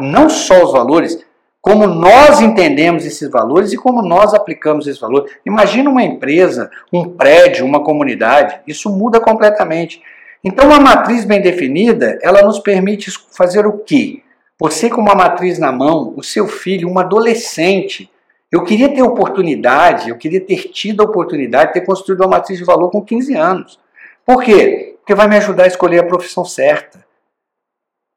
não 0.00 0.28
só 0.28 0.64
os 0.64 0.72
valores, 0.72 1.23
como 1.64 1.86
nós 1.86 2.42
entendemos 2.42 3.06
esses 3.06 3.26
valores 3.30 3.72
e 3.72 3.78
como 3.78 4.02
nós 4.02 4.34
aplicamos 4.34 4.86
esses 4.86 5.00
valores. 5.00 5.32
Imagina 5.46 5.88
uma 5.88 6.02
empresa, 6.02 6.70
um 6.92 7.08
prédio, 7.08 7.64
uma 7.64 7.82
comunidade, 7.82 8.60
isso 8.66 8.90
muda 8.90 9.18
completamente. 9.18 10.02
Então, 10.44 10.66
uma 10.66 10.78
matriz 10.78 11.24
bem 11.24 11.40
definida, 11.40 12.18
ela 12.20 12.42
nos 12.42 12.58
permite 12.58 13.10
fazer 13.34 13.66
o 13.66 13.78
quê? 13.78 14.20
Você 14.60 14.90
com 14.90 15.00
uma 15.00 15.14
matriz 15.14 15.58
na 15.58 15.72
mão, 15.72 16.12
o 16.14 16.22
seu 16.22 16.46
filho, 16.46 16.86
um 16.86 16.98
adolescente, 16.98 18.10
eu 18.52 18.62
queria 18.62 18.94
ter 18.94 19.02
oportunidade, 19.02 20.10
eu 20.10 20.18
queria 20.18 20.42
ter 20.42 20.64
tido 20.64 21.00
a 21.00 21.06
oportunidade 21.06 21.68
de 21.68 21.80
ter 21.80 21.86
construído 21.86 22.20
uma 22.20 22.36
matriz 22.36 22.58
de 22.58 22.64
valor 22.66 22.90
com 22.90 23.02
15 23.02 23.34
anos. 23.34 23.80
Por 24.26 24.42
quê? 24.42 24.96
Porque 24.98 25.14
vai 25.14 25.26
me 25.26 25.38
ajudar 25.38 25.64
a 25.64 25.68
escolher 25.68 26.00
a 26.00 26.06
profissão 26.06 26.44
certa. 26.44 27.02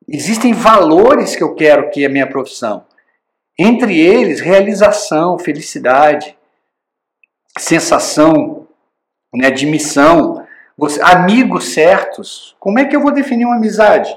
Existem 0.05 0.51
valores 0.51 1.33
que 1.33 1.43
eu 1.43 1.55
quero 1.55 1.89
que 1.91 2.03
é 2.03 2.07
a 2.07 2.11
minha 2.11 2.27
profissão. 2.27 2.83
Entre 3.57 3.99
eles, 3.99 4.39
realização, 4.39 5.39
felicidade, 5.39 6.37
sensação 7.57 8.67
né, 9.33 9.49
de 9.49 9.65
missão, 9.65 10.45
você, 10.77 11.01
amigos 11.01 11.73
certos. 11.73 12.55
Como 12.59 12.77
é 12.77 12.85
que 12.85 12.95
eu 12.95 13.01
vou 13.01 13.11
definir 13.11 13.45
uma 13.45 13.55
amizade? 13.55 14.15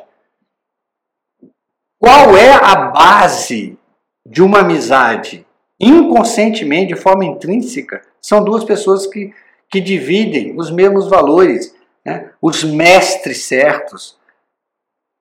Qual 1.98 2.36
é 2.36 2.52
a 2.52 2.76
base 2.76 3.78
de 4.26 4.42
uma 4.42 4.60
amizade? 4.60 5.46
Inconscientemente, 5.78 6.94
de 6.94 7.00
forma 7.00 7.24
intrínseca, 7.24 8.02
são 8.20 8.44
duas 8.44 8.64
pessoas 8.64 9.06
que, 9.06 9.34
que 9.70 9.80
dividem 9.80 10.54
os 10.58 10.70
mesmos 10.70 11.08
valores, 11.08 11.74
né? 12.04 12.30
os 12.42 12.62
mestres 12.62 13.44
certos 13.44 14.19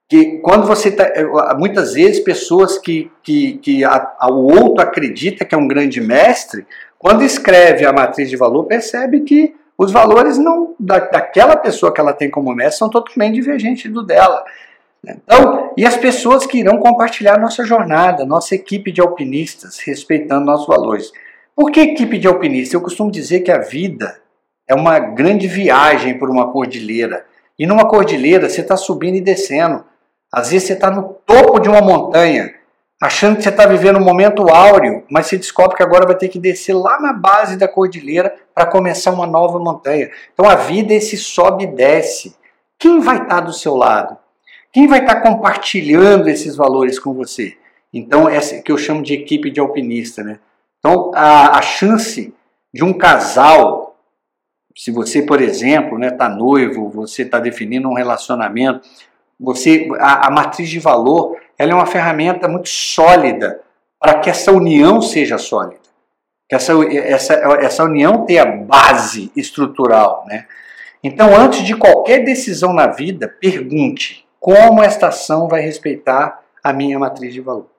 que 0.09 0.39
quando 0.39 0.65
você 0.65 0.89
tá, 0.89 1.05
muitas 1.57 1.93
vezes 1.93 2.19
pessoas 2.19 2.79
que, 2.79 3.11
que, 3.21 3.59
que 3.59 3.83
a, 3.85 4.11
a, 4.19 4.31
o 4.31 4.45
outro 4.45 4.81
acredita 4.81 5.45
que 5.45 5.53
é 5.53 5.57
um 5.57 5.67
grande 5.67 6.01
mestre, 6.01 6.65
quando 6.97 7.23
escreve 7.23 7.85
a 7.85 7.93
matriz 7.93 8.27
de 8.27 8.35
valor, 8.35 8.65
percebe 8.65 9.21
que 9.21 9.55
os 9.77 9.91
valores 9.91 10.39
não 10.39 10.75
da, 10.79 10.97
daquela 10.97 11.55
pessoa 11.55 11.93
que 11.93 12.01
ela 12.01 12.11
tem 12.11 12.29
como 12.29 12.53
mestre 12.55 12.79
são 12.79 12.89
totalmente 12.89 13.35
divergentes 13.35 13.89
do 13.93 14.03
dela. 14.03 14.43
Então, 15.07 15.71
e 15.77 15.85
as 15.85 15.95
pessoas 15.95 16.45
que 16.45 16.57
irão 16.57 16.79
compartilhar 16.79 17.39
nossa 17.39 17.63
jornada, 17.63 18.25
nossa 18.25 18.55
equipe 18.55 18.91
de 18.91 18.99
alpinistas, 18.99 19.77
respeitando 19.77 20.43
nossos 20.43 20.67
valores. 20.67 21.11
Por 21.55 21.71
que 21.71 21.81
equipe 21.81 22.17
de 22.17 22.27
alpinistas? 22.27 22.73
Eu 22.73 22.81
costumo 22.81 23.11
dizer 23.11 23.41
que 23.41 23.51
a 23.51 23.59
vida 23.59 24.19
é 24.67 24.73
uma 24.73 24.97
grande 24.97 25.47
viagem 25.47 26.17
por 26.17 26.29
uma 26.29 26.51
cordilheira. 26.51 27.25
E 27.57 27.65
numa 27.67 27.87
cordilheira 27.87 28.49
você 28.49 28.61
está 28.61 28.75
subindo 28.75 29.15
e 29.15 29.21
descendo. 29.21 29.85
Às 30.31 30.51
vezes 30.51 30.67
você 30.67 30.73
está 30.73 30.91
no 30.91 31.15
topo 31.25 31.59
de 31.59 31.67
uma 31.67 31.81
montanha, 31.81 32.53
achando 33.01 33.37
que 33.37 33.43
você 33.43 33.49
está 33.49 33.65
vivendo 33.65 33.97
um 33.97 34.03
momento 34.03 34.49
áureo, 34.49 35.03
mas 35.09 35.27
você 35.27 35.37
descobre 35.37 35.75
que 35.75 35.83
agora 35.83 36.05
vai 36.05 36.15
ter 36.15 36.27
que 36.27 36.39
descer 36.39 36.73
lá 36.73 36.99
na 36.99 37.13
base 37.13 37.57
da 37.57 37.67
cordilheira 37.67 38.35
para 38.53 38.65
começar 38.65 39.11
uma 39.11 39.25
nova 39.25 39.59
montanha. 39.59 40.11
Então 40.33 40.47
a 40.47 40.55
vida 40.55 40.93
é 40.93 40.97
esse 40.97 41.17
sobe 41.17 41.63
e 41.63 41.67
desce. 41.67 42.35
Quem 42.77 42.99
vai 42.99 43.15
estar 43.15 43.27
tá 43.27 43.41
do 43.41 43.53
seu 43.53 43.75
lado? 43.75 44.17
Quem 44.71 44.87
vai 44.87 44.99
estar 44.99 45.15
tá 45.15 45.21
compartilhando 45.21 46.27
esses 46.27 46.55
valores 46.55 46.99
com 46.99 47.13
você? 47.13 47.57
Então, 47.91 48.29
essa 48.29 48.61
que 48.61 48.71
eu 48.71 48.77
chamo 48.77 49.01
de 49.01 49.13
equipe 49.13 49.49
de 49.49 49.59
alpinista, 49.59 50.23
né? 50.23 50.39
Então, 50.77 51.11
a, 51.15 51.57
a 51.57 51.61
chance 51.61 52.33
de 52.73 52.83
um 52.83 52.93
casal, 52.93 53.97
se 54.77 54.91
você, 54.91 55.23
por 55.23 55.41
exemplo, 55.41 55.97
está 55.97 55.97
né, 55.97 56.11
tá 56.11 56.29
noivo, 56.29 56.87
você 56.87 57.23
está 57.23 57.39
definindo 57.39 57.89
um 57.89 57.95
relacionamento, 57.95 58.87
você, 59.39 59.87
a, 59.99 60.27
a 60.27 60.31
matriz 60.31 60.69
de 60.69 60.79
valor 60.79 61.37
ela 61.57 61.71
é 61.71 61.75
uma 61.75 61.85
ferramenta 61.85 62.47
muito 62.47 62.69
sólida 62.69 63.61
para 63.99 64.19
que 64.19 64.29
essa 64.29 64.51
união 64.51 65.01
seja 65.01 65.37
sólida. 65.37 65.81
Que 66.47 66.55
essa, 66.55 66.73
essa, 66.93 67.33
essa 67.33 67.83
união 67.83 68.25
tenha 68.25 68.45
base 68.45 69.31
estrutural. 69.35 70.23
Né? 70.25 70.47
Então, 71.03 71.35
antes 71.35 71.63
de 71.63 71.75
qualquer 71.75 72.23
decisão 72.23 72.73
na 72.73 72.87
vida, 72.87 73.27
pergunte 73.27 74.25
como 74.39 74.81
esta 74.81 75.09
ação 75.09 75.49
vai 75.49 75.61
respeitar 75.61 76.41
a 76.63 76.71
minha 76.71 76.97
matriz 76.97 77.33
de 77.33 77.41
valor. 77.41 77.69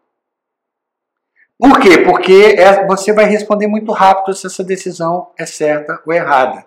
Por 1.59 1.79
quê? 1.81 1.99
Porque 1.99 2.57
é, 2.59 2.87
você 2.87 3.13
vai 3.13 3.25
responder 3.25 3.67
muito 3.67 3.93
rápido 3.93 4.35
se 4.35 4.47
essa 4.47 4.63
decisão 4.63 5.29
é 5.39 5.45
certa 5.45 6.01
ou 6.07 6.13
errada. 6.13 6.65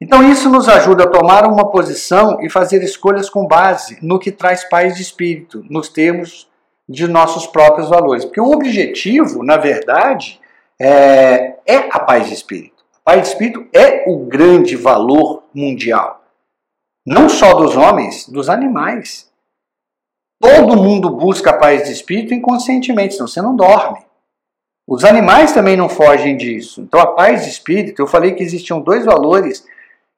Então, 0.00 0.22
isso 0.22 0.48
nos 0.48 0.68
ajuda 0.68 1.04
a 1.04 1.10
tomar 1.10 1.44
uma 1.44 1.70
posição 1.70 2.40
e 2.40 2.48
fazer 2.48 2.82
escolhas 2.82 3.28
com 3.28 3.46
base 3.46 3.98
no 4.00 4.18
que 4.18 4.30
traz 4.30 4.62
paz 4.68 4.94
de 4.94 5.02
espírito, 5.02 5.64
nos 5.68 5.88
termos 5.88 6.48
de 6.88 7.08
nossos 7.08 7.46
próprios 7.46 7.88
valores. 7.88 8.24
Porque 8.24 8.40
o 8.40 8.52
objetivo, 8.52 9.42
na 9.42 9.56
verdade, 9.56 10.40
é, 10.80 11.56
é 11.66 11.76
a 11.90 11.98
paz 11.98 12.28
de 12.28 12.34
espírito. 12.34 12.84
A 13.04 13.10
paz 13.10 13.22
de 13.22 13.28
espírito 13.28 13.66
é 13.72 14.04
o 14.08 14.24
grande 14.26 14.76
valor 14.76 15.42
mundial. 15.52 16.22
Não 17.04 17.28
só 17.28 17.54
dos 17.54 17.76
homens, 17.76 18.28
dos 18.28 18.48
animais. 18.48 19.28
Todo 20.40 20.76
mundo 20.76 21.10
busca 21.10 21.50
a 21.50 21.56
paz 21.56 21.84
de 21.84 21.92
espírito 21.92 22.32
inconscientemente, 22.32 23.14
senão 23.14 23.26
você 23.26 23.42
não 23.42 23.56
dorme. 23.56 23.98
Os 24.86 25.04
animais 25.04 25.52
também 25.52 25.76
não 25.76 25.88
fogem 25.88 26.36
disso. 26.36 26.80
Então, 26.80 27.00
a 27.00 27.06
paz 27.08 27.42
de 27.42 27.50
espírito, 27.50 28.00
eu 28.00 28.06
falei 28.06 28.34
que 28.34 28.42
existiam 28.42 28.80
dois 28.80 29.04
valores 29.04 29.66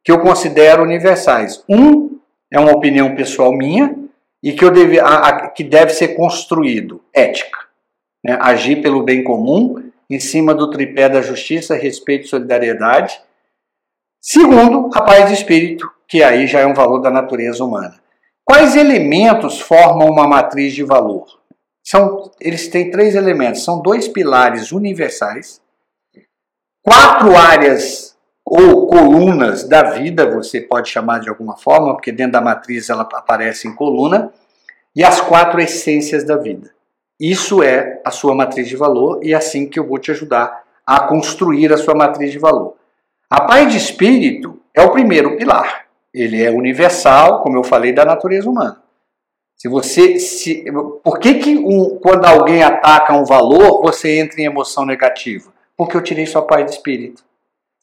que 0.04 0.11
eu 0.11 0.21
considero 0.21 0.83
universais. 0.83 1.62
Um 1.69 2.19
é 2.52 2.59
uma 2.59 2.73
opinião 2.73 3.14
pessoal 3.14 3.52
minha 3.52 3.95
e 4.42 4.52
que, 4.52 4.64
eu 4.64 4.71
deve, 4.71 4.99
a, 4.99 5.07
a, 5.07 5.50
que 5.50 5.62
deve 5.62 5.92
ser 5.92 6.09
construído, 6.16 7.02
ética. 7.14 7.59
Né? 8.25 8.37
Agir 8.40 8.83
pelo 8.83 9.02
bem 9.02 9.23
comum 9.23 9.90
em 10.09 10.19
cima 10.19 10.54
do 10.54 10.71
tripé 10.71 11.09
da 11.09 11.23
justiça, 11.23 11.76
respeito 11.76 12.25
e 12.25 12.28
solidariedade. 12.28 13.21
Segundo, 14.21 14.90
a 14.92 15.02
paz 15.02 15.28
de 15.28 15.35
espírito, 15.35 15.90
que 16.09 16.23
aí 16.23 16.47
já 16.47 16.61
é 16.61 16.66
um 16.66 16.75
valor 16.75 17.00
da 17.00 17.11
natureza 17.11 17.64
humana. 17.64 18.00
Quais 18.45 18.75
elementos 18.75 19.61
formam 19.61 20.09
uma 20.09 20.26
matriz 20.26 20.75
de 20.75 20.83
valor? 20.83 21.26
São, 21.87 22.30
eles 22.40 22.69
têm 22.69 22.90
três 22.90 23.14
elementos, 23.14 23.64
são 23.64 23.80
dois 23.80 24.09
pilares 24.09 24.73
universais, 24.73 25.61
quatro 26.83 27.37
áreas 27.37 28.09
ou 28.44 28.87
colunas 28.87 29.68
da 29.68 29.82
vida, 29.90 30.30
você 30.30 30.61
pode 30.61 30.88
chamar 30.88 31.20
de 31.20 31.28
alguma 31.28 31.56
forma, 31.56 31.94
porque 31.94 32.11
dentro 32.12 32.32
da 32.32 32.40
matriz 32.40 32.90
ela 32.90 33.02
aparece 33.02 33.68
em 33.68 33.75
coluna, 33.75 34.32
e 34.94 35.04
as 35.04 35.20
quatro 35.20 35.61
essências 35.61 36.25
da 36.25 36.37
vida. 36.37 36.70
Isso 37.18 37.62
é 37.62 38.00
a 38.04 38.11
sua 38.11 38.35
matriz 38.35 38.66
de 38.66 38.76
valor 38.76 39.20
e 39.23 39.35
é 39.35 39.37
assim 39.37 39.68
que 39.68 39.78
eu 39.78 39.87
vou 39.87 39.99
te 39.99 40.11
ajudar 40.11 40.64
a 40.87 41.00
construir 41.00 41.73
a 41.73 41.76
sua 41.76 41.94
matriz 41.94 42.32
de 42.32 42.38
valor. 42.38 42.76
A 43.28 43.42
paz 43.42 43.70
de 43.70 43.76
espírito 43.76 44.59
é 44.75 44.82
o 44.82 44.90
primeiro 44.90 45.37
pilar. 45.37 45.87
Ele 46.12 46.42
é 46.42 46.50
universal, 46.50 47.42
como 47.42 47.56
eu 47.56 47.62
falei, 47.62 47.92
da 47.92 48.04
natureza 48.04 48.49
humana. 48.49 48.82
Se 49.56 49.68
você. 49.68 50.18
Se, 50.18 50.64
por 51.04 51.18
que, 51.18 51.35
que 51.35 51.56
um, 51.59 51.99
quando 52.02 52.25
alguém 52.25 52.62
ataca 52.62 53.12
um 53.12 53.25
valor, 53.25 53.82
você 53.82 54.18
entra 54.18 54.40
em 54.40 54.47
emoção 54.47 54.87
negativa? 54.87 55.52
Porque 55.76 55.97
eu 55.97 56.02
tirei 56.02 56.26
sua 56.26 56.42
paz 56.42 56.64
de 56.64 56.73
espírito. 56.73 57.23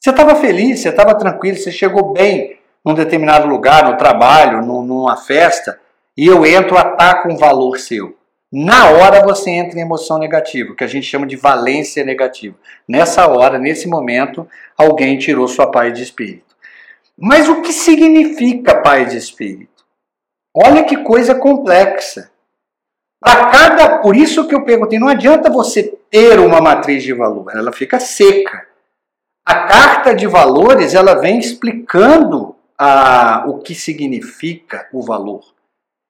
Você 0.00 0.10
estava 0.10 0.36
feliz, 0.36 0.80
você 0.80 0.90
estava 0.90 1.14
tranquilo, 1.16 1.56
você 1.56 1.72
chegou 1.72 2.12
bem 2.12 2.58
num 2.84 2.94
determinado 2.94 3.48
lugar, 3.48 3.84
no 3.84 3.96
trabalho, 3.96 4.64
numa 4.64 5.16
festa, 5.16 5.80
e 6.16 6.26
eu 6.26 6.46
entro, 6.46 6.78
ataco 6.78 7.30
um 7.30 7.36
valor 7.36 7.78
seu. 7.78 8.16
Na 8.50 8.90
hora 8.90 9.22
você 9.22 9.50
entra 9.50 9.78
em 9.78 9.82
emoção 9.82 10.18
negativa, 10.18 10.74
que 10.74 10.84
a 10.84 10.86
gente 10.86 11.06
chama 11.06 11.26
de 11.26 11.36
valência 11.36 12.04
negativa. 12.04 12.56
Nessa 12.88 13.26
hora, 13.28 13.58
nesse 13.58 13.86
momento, 13.86 14.48
alguém 14.76 15.18
tirou 15.18 15.46
sua 15.46 15.70
paz 15.70 15.92
de 15.92 16.02
espírito. 16.02 16.56
Mas 17.16 17.48
o 17.48 17.60
que 17.60 17.72
significa 17.72 18.80
paz 18.80 19.10
de 19.10 19.18
espírito? 19.18 19.84
Olha 20.56 20.84
que 20.84 20.96
coisa 20.98 21.34
complexa. 21.34 22.30
Para 23.20 23.46
cada, 23.46 23.98
por 23.98 24.16
isso 24.16 24.46
que 24.46 24.54
eu 24.54 24.64
perguntei, 24.64 24.98
não 24.98 25.08
adianta 25.08 25.50
você 25.50 25.98
ter 26.08 26.38
uma 26.38 26.60
matriz 26.60 27.02
de 27.02 27.12
valor, 27.12 27.50
ela 27.52 27.72
fica 27.72 27.98
seca. 27.98 28.67
A 29.48 29.66
carta 29.66 30.14
de 30.14 30.26
valores, 30.26 30.92
ela 30.92 31.14
vem 31.14 31.38
explicando 31.38 32.54
a, 32.76 33.46
o 33.48 33.60
que 33.60 33.74
significa 33.74 34.86
o 34.92 35.00
valor 35.00 35.40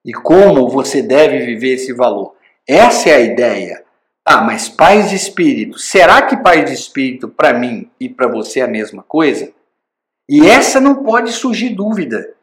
e 0.05 0.11
como 0.11 0.67
você 0.67 1.01
deve 1.01 1.45
viver 1.45 1.75
esse 1.75 1.93
valor. 1.93 2.35
Essa 2.67 3.11
é 3.11 3.13
a 3.13 3.21
ideia. 3.21 3.85
Ah, 4.25 4.41
mas 4.41 4.67
paz 4.67 5.09
de 5.09 5.15
espírito. 5.15 5.79
Será 5.79 6.21
que 6.23 6.35
paz 6.35 6.65
de 6.65 6.73
espírito 6.73 7.29
para 7.29 7.53
mim 7.53 7.89
e 7.97 8.09
para 8.09 8.27
você 8.27 8.59
é 8.59 8.63
a 8.63 8.67
mesma 8.67 9.03
coisa? 9.03 9.53
E 10.27 10.45
essa 10.45 10.81
não 10.81 11.01
pode 11.01 11.31
surgir 11.31 11.69
dúvida. 11.69 12.33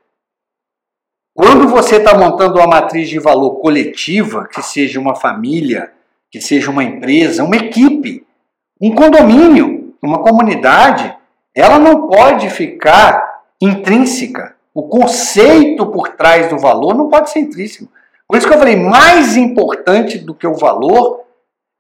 Quando 1.34 1.68
você 1.68 1.96
está 1.96 2.16
montando 2.16 2.56
uma 2.56 2.66
matriz 2.66 3.06
de 3.10 3.18
valor 3.18 3.56
coletiva, 3.60 4.48
que 4.48 4.62
seja 4.62 4.98
uma 4.98 5.14
família, 5.14 5.92
que 6.30 6.40
seja 6.40 6.70
uma 6.70 6.82
empresa, 6.82 7.44
uma 7.44 7.56
equipe, 7.56 8.26
um 8.80 8.94
condomínio, 8.94 9.75
uma 10.02 10.22
comunidade, 10.22 11.14
ela 11.54 11.78
não 11.78 12.06
pode 12.06 12.50
ficar 12.50 13.42
intrínseca. 13.60 14.54
O 14.74 14.82
conceito 14.84 15.86
por 15.86 16.08
trás 16.10 16.48
do 16.48 16.58
valor 16.58 16.94
não 16.94 17.08
pode 17.08 17.30
ser 17.30 17.40
intrínseco. 17.40 17.90
Por 18.28 18.36
isso 18.36 18.46
que 18.46 18.52
eu 18.52 18.58
falei, 18.58 18.76
mais 18.76 19.36
importante 19.36 20.18
do 20.18 20.34
que 20.34 20.46
o 20.46 20.54
valor 20.54 21.24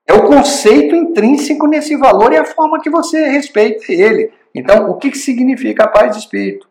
é 0.06 0.14
o 0.14 0.22
conceito 0.22 0.94
intrínseco 0.94 1.66
nesse 1.66 1.96
valor 1.96 2.32
e 2.32 2.36
a 2.36 2.44
forma 2.44 2.80
que 2.80 2.88
você 2.88 3.28
respeita 3.28 3.92
ele. 3.92 4.32
Então, 4.54 4.88
o 4.88 4.94
que 4.94 5.14
significa 5.14 5.84
a 5.84 5.88
paz 5.88 6.12
de 6.12 6.22
espírito? 6.22 6.66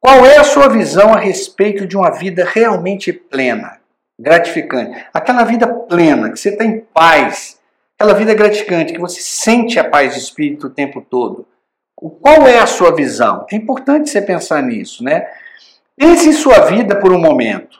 Qual 0.00 0.24
é 0.24 0.38
a 0.38 0.44
sua 0.44 0.68
visão 0.68 1.12
a 1.12 1.18
respeito 1.18 1.86
de 1.86 1.96
uma 1.96 2.10
vida 2.10 2.48
realmente 2.50 3.12
plena, 3.12 3.78
gratificante? 4.18 5.06
Aquela 5.12 5.44
vida 5.44 5.68
plena, 5.68 6.30
que 6.30 6.40
você 6.40 6.48
está 6.48 6.64
em 6.64 6.80
paz, 6.80 7.59
aquela 8.00 8.14
vida 8.14 8.32
gratificante, 8.32 8.94
que 8.94 8.98
você 8.98 9.20
sente 9.20 9.78
a 9.78 9.84
paz 9.84 10.14
de 10.14 10.20
espírito 10.20 10.68
o 10.68 10.70
tempo 10.70 11.02
todo. 11.02 11.46
Qual 11.94 12.48
é 12.48 12.58
a 12.58 12.66
sua 12.66 12.96
visão? 12.96 13.44
É 13.52 13.56
importante 13.56 14.08
você 14.08 14.22
pensar 14.22 14.62
nisso, 14.62 15.04
né? 15.04 15.30
Pense 15.98 16.30
em 16.30 16.32
sua 16.32 16.60
vida 16.60 16.98
por 16.98 17.12
um 17.12 17.20
momento. 17.20 17.78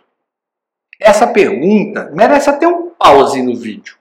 Essa 1.00 1.26
pergunta 1.26 2.10
merece 2.12 2.50
até 2.50 2.68
um 2.68 2.90
pause 2.90 3.40
no 3.40 3.56
vídeo. 3.56 3.96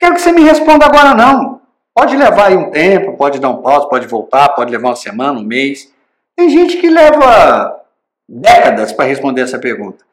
Quero 0.00 0.16
que 0.16 0.20
você 0.20 0.32
me 0.32 0.42
responda 0.42 0.84
agora 0.84 1.14
não. 1.14 1.60
Pode 1.94 2.16
levar 2.16 2.48
aí 2.48 2.56
um 2.56 2.72
tempo, 2.72 3.16
pode 3.16 3.38
dar 3.38 3.50
um 3.50 3.62
pause, 3.62 3.88
pode 3.88 4.08
voltar, 4.08 4.48
pode 4.56 4.72
levar 4.72 4.88
uma 4.88 4.96
semana, 4.96 5.38
um 5.38 5.44
mês. 5.44 5.94
Tem 6.36 6.50
gente 6.50 6.78
que 6.78 6.90
leva 6.90 7.80
décadas 8.28 8.92
para 8.92 9.04
responder 9.04 9.42
essa 9.42 9.60
pergunta. 9.60 10.04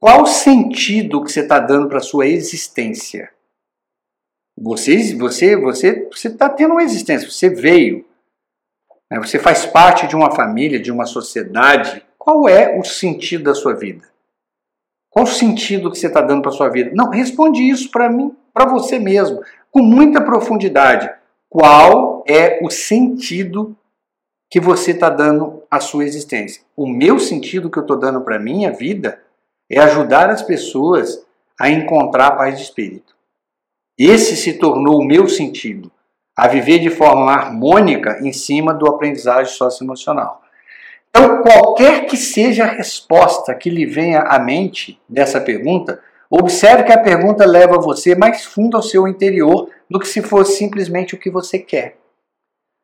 Qual 0.00 0.22
o 0.22 0.26
sentido 0.26 1.22
que 1.22 1.30
você 1.30 1.42
está 1.42 1.60
dando 1.60 1.88
para 1.88 1.98
a 1.98 2.02
sua 2.02 2.26
existência? 2.26 3.30
Você, 4.60 5.14
você, 5.16 5.56
você, 5.56 6.08
você 6.12 6.28
está 6.28 6.48
tendo 6.48 6.72
uma 6.72 6.82
existência. 6.82 7.30
Você 7.30 7.48
veio. 7.48 8.04
Né? 9.10 9.18
Você 9.18 9.38
faz 9.38 9.64
parte 9.66 10.06
de 10.06 10.14
uma 10.14 10.30
família, 10.30 10.78
de 10.78 10.92
uma 10.92 11.06
sociedade. 11.06 12.04
Qual 12.18 12.48
é 12.48 12.78
o 12.78 12.84
sentido 12.84 13.44
da 13.44 13.54
sua 13.54 13.74
vida? 13.74 14.08
Qual 15.08 15.24
o 15.24 15.28
sentido 15.28 15.90
que 15.90 15.98
você 15.98 16.06
está 16.06 16.20
dando 16.20 16.42
para 16.42 16.52
sua 16.52 16.68
vida? 16.68 16.90
Não, 16.94 17.10
responde 17.10 17.68
isso 17.68 17.90
para 17.90 18.08
mim, 18.08 18.36
para 18.52 18.66
você 18.66 18.98
mesmo, 18.98 19.42
com 19.70 19.82
muita 19.82 20.20
profundidade. 20.20 21.10
Qual 21.48 22.22
é 22.28 22.60
o 22.62 22.70
sentido 22.70 23.76
que 24.50 24.58
você 24.58 24.90
está 24.90 25.08
dando 25.08 25.62
à 25.70 25.78
sua 25.78 26.04
existência. 26.04 26.62
O 26.76 26.86
meu 26.86 27.20
sentido 27.20 27.70
que 27.70 27.78
eu 27.78 27.82
estou 27.82 27.96
dando 27.96 28.20
para 28.20 28.38
minha 28.38 28.72
vida 28.72 29.22
é 29.70 29.78
ajudar 29.78 30.28
as 30.28 30.42
pessoas 30.42 31.24
a 31.58 31.70
encontrar 31.70 32.26
a 32.26 32.36
paz 32.36 32.56
de 32.56 32.64
espírito. 32.64 33.14
Esse 34.02 34.34
se 34.34 34.54
tornou 34.54 34.98
o 34.98 35.04
meu 35.04 35.28
sentido, 35.28 35.92
a 36.34 36.48
viver 36.48 36.78
de 36.78 36.88
forma 36.88 37.30
harmônica 37.30 38.18
em 38.22 38.32
cima 38.32 38.72
do 38.72 38.86
aprendizagem 38.86 39.52
socioemocional. 39.52 40.40
Então, 41.10 41.42
qualquer 41.42 42.06
que 42.06 42.16
seja 42.16 42.64
a 42.64 42.68
resposta 42.68 43.54
que 43.54 43.68
lhe 43.68 43.84
venha 43.84 44.20
à 44.20 44.38
mente 44.38 44.98
dessa 45.06 45.38
pergunta, 45.38 46.00
observe 46.30 46.84
que 46.84 46.92
a 46.92 47.02
pergunta 47.02 47.44
leva 47.44 47.76
você 47.76 48.14
mais 48.14 48.42
fundo 48.42 48.74
ao 48.74 48.82
seu 48.82 49.06
interior 49.06 49.68
do 49.90 50.00
que 50.00 50.08
se 50.08 50.22
fosse 50.22 50.56
simplesmente 50.56 51.14
o 51.14 51.18
que 51.18 51.28
você 51.28 51.58
quer. 51.58 51.98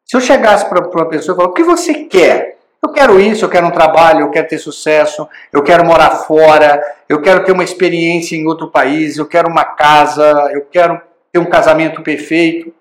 Se 0.04 0.18
eu 0.18 0.20
chegasse 0.20 0.68
para 0.68 0.86
uma 0.86 1.08
pessoa 1.08 1.34
e 1.34 1.36
falar, 1.38 1.48
o 1.48 1.54
que 1.54 1.64
você 1.64 1.94
quer? 1.94 2.58
Eu 2.82 2.92
quero 2.92 3.18
isso, 3.18 3.44
eu 3.44 3.48
quero 3.48 3.66
um 3.66 3.72
trabalho, 3.72 4.20
eu 4.20 4.30
quero 4.30 4.48
ter 4.48 4.58
sucesso, 4.58 5.26
eu 5.52 5.62
quero 5.62 5.84
morar 5.84 6.10
fora, 6.10 6.80
eu 7.08 7.22
quero 7.22 7.42
ter 7.44 7.52
uma 7.52 7.64
experiência 7.64 8.36
em 8.36 8.46
outro 8.46 8.70
país, 8.70 9.16
eu 9.16 9.26
quero 9.26 9.48
uma 9.48 9.64
casa, 9.64 10.50
eu 10.52 10.66
quero 10.66 11.00
ter 11.36 11.38
um 11.38 11.50
casamento 11.50 12.02
perfeito. 12.02 12.74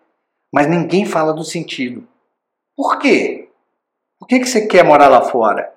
Mas 0.54 0.68
ninguém 0.68 1.06
fala 1.06 1.34
do 1.34 1.44
sentido. 1.44 2.08
Por 2.76 2.98
quê? 2.98 3.50
Por 4.18 4.28
que, 4.28 4.40
que 4.40 4.48
você 4.48 4.66
quer 4.66 4.84
morar 4.84 5.10
lá 5.10 5.22
fora? 5.22 5.74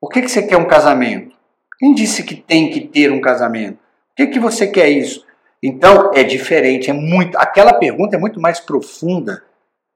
Por 0.00 0.08
que, 0.10 0.22
que 0.22 0.28
você 0.28 0.46
quer 0.46 0.56
um 0.56 0.68
casamento? 0.68 1.36
Quem 1.78 1.92
disse 1.92 2.22
que 2.22 2.36
tem 2.36 2.70
que 2.70 2.80
ter 2.86 3.10
um 3.10 3.20
casamento? 3.20 3.78
Por 3.78 4.16
que, 4.16 4.26
que 4.28 4.38
você 4.38 4.68
quer 4.68 4.88
isso? 4.88 5.26
Então 5.60 6.12
é 6.14 6.22
diferente, 6.22 6.90
é 6.90 6.92
muito. 6.92 7.36
Aquela 7.36 7.74
pergunta 7.74 8.16
é 8.16 8.18
muito 8.18 8.40
mais 8.40 8.60
profunda 8.60 9.42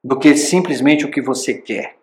do 0.03 0.19
que 0.19 0.37
simplesmente 0.37 1.05
o 1.05 1.11
que 1.11 1.21
você 1.21 1.55
quer. 1.55 1.97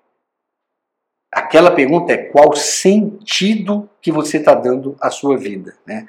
Aquela 1.34 1.72
pergunta 1.72 2.14
é 2.14 2.18
qual 2.18 2.56
sentido 2.56 3.90
que 4.02 4.12
você 4.12 4.38
está 4.38 4.54
dando 4.54 4.96
à 5.02 5.10
sua 5.10 5.38
vida. 5.38 5.76
Né? 5.86 6.08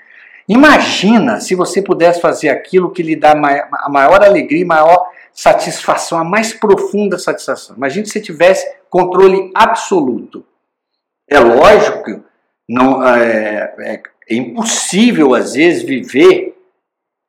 Imagina 0.48 1.40
se 1.40 1.54
você 1.54 1.80
pudesse 1.80 2.20
fazer 2.20 2.50
aquilo 2.50 2.90
que 2.90 3.02
lhe 3.02 3.16
dá 3.16 3.32
a 3.32 3.88
maior 3.88 4.22
alegria, 4.22 4.64
maior 4.64 5.10
satisfação, 5.32 6.18
a 6.18 6.24
mais 6.24 6.52
profunda 6.52 7.18
satisfação. 7.18 7.76
Imagina 7.76 8.04
se 8.04 8.12
você 8.12 8.20
tivesse 8.20 8.66
controle 8.90 9.50
absoluto. 9.54 10.44
É 11.28 11.38
lógico, 11.38 12.22
não, 12.68 13.06
é, 13.06 13.74
é, 13.78 14.02
é 14.28 14.34
impossível 14.34 15.34
às 15.34 15.54
vezes 15.54 15.82
viver 15.82 16.54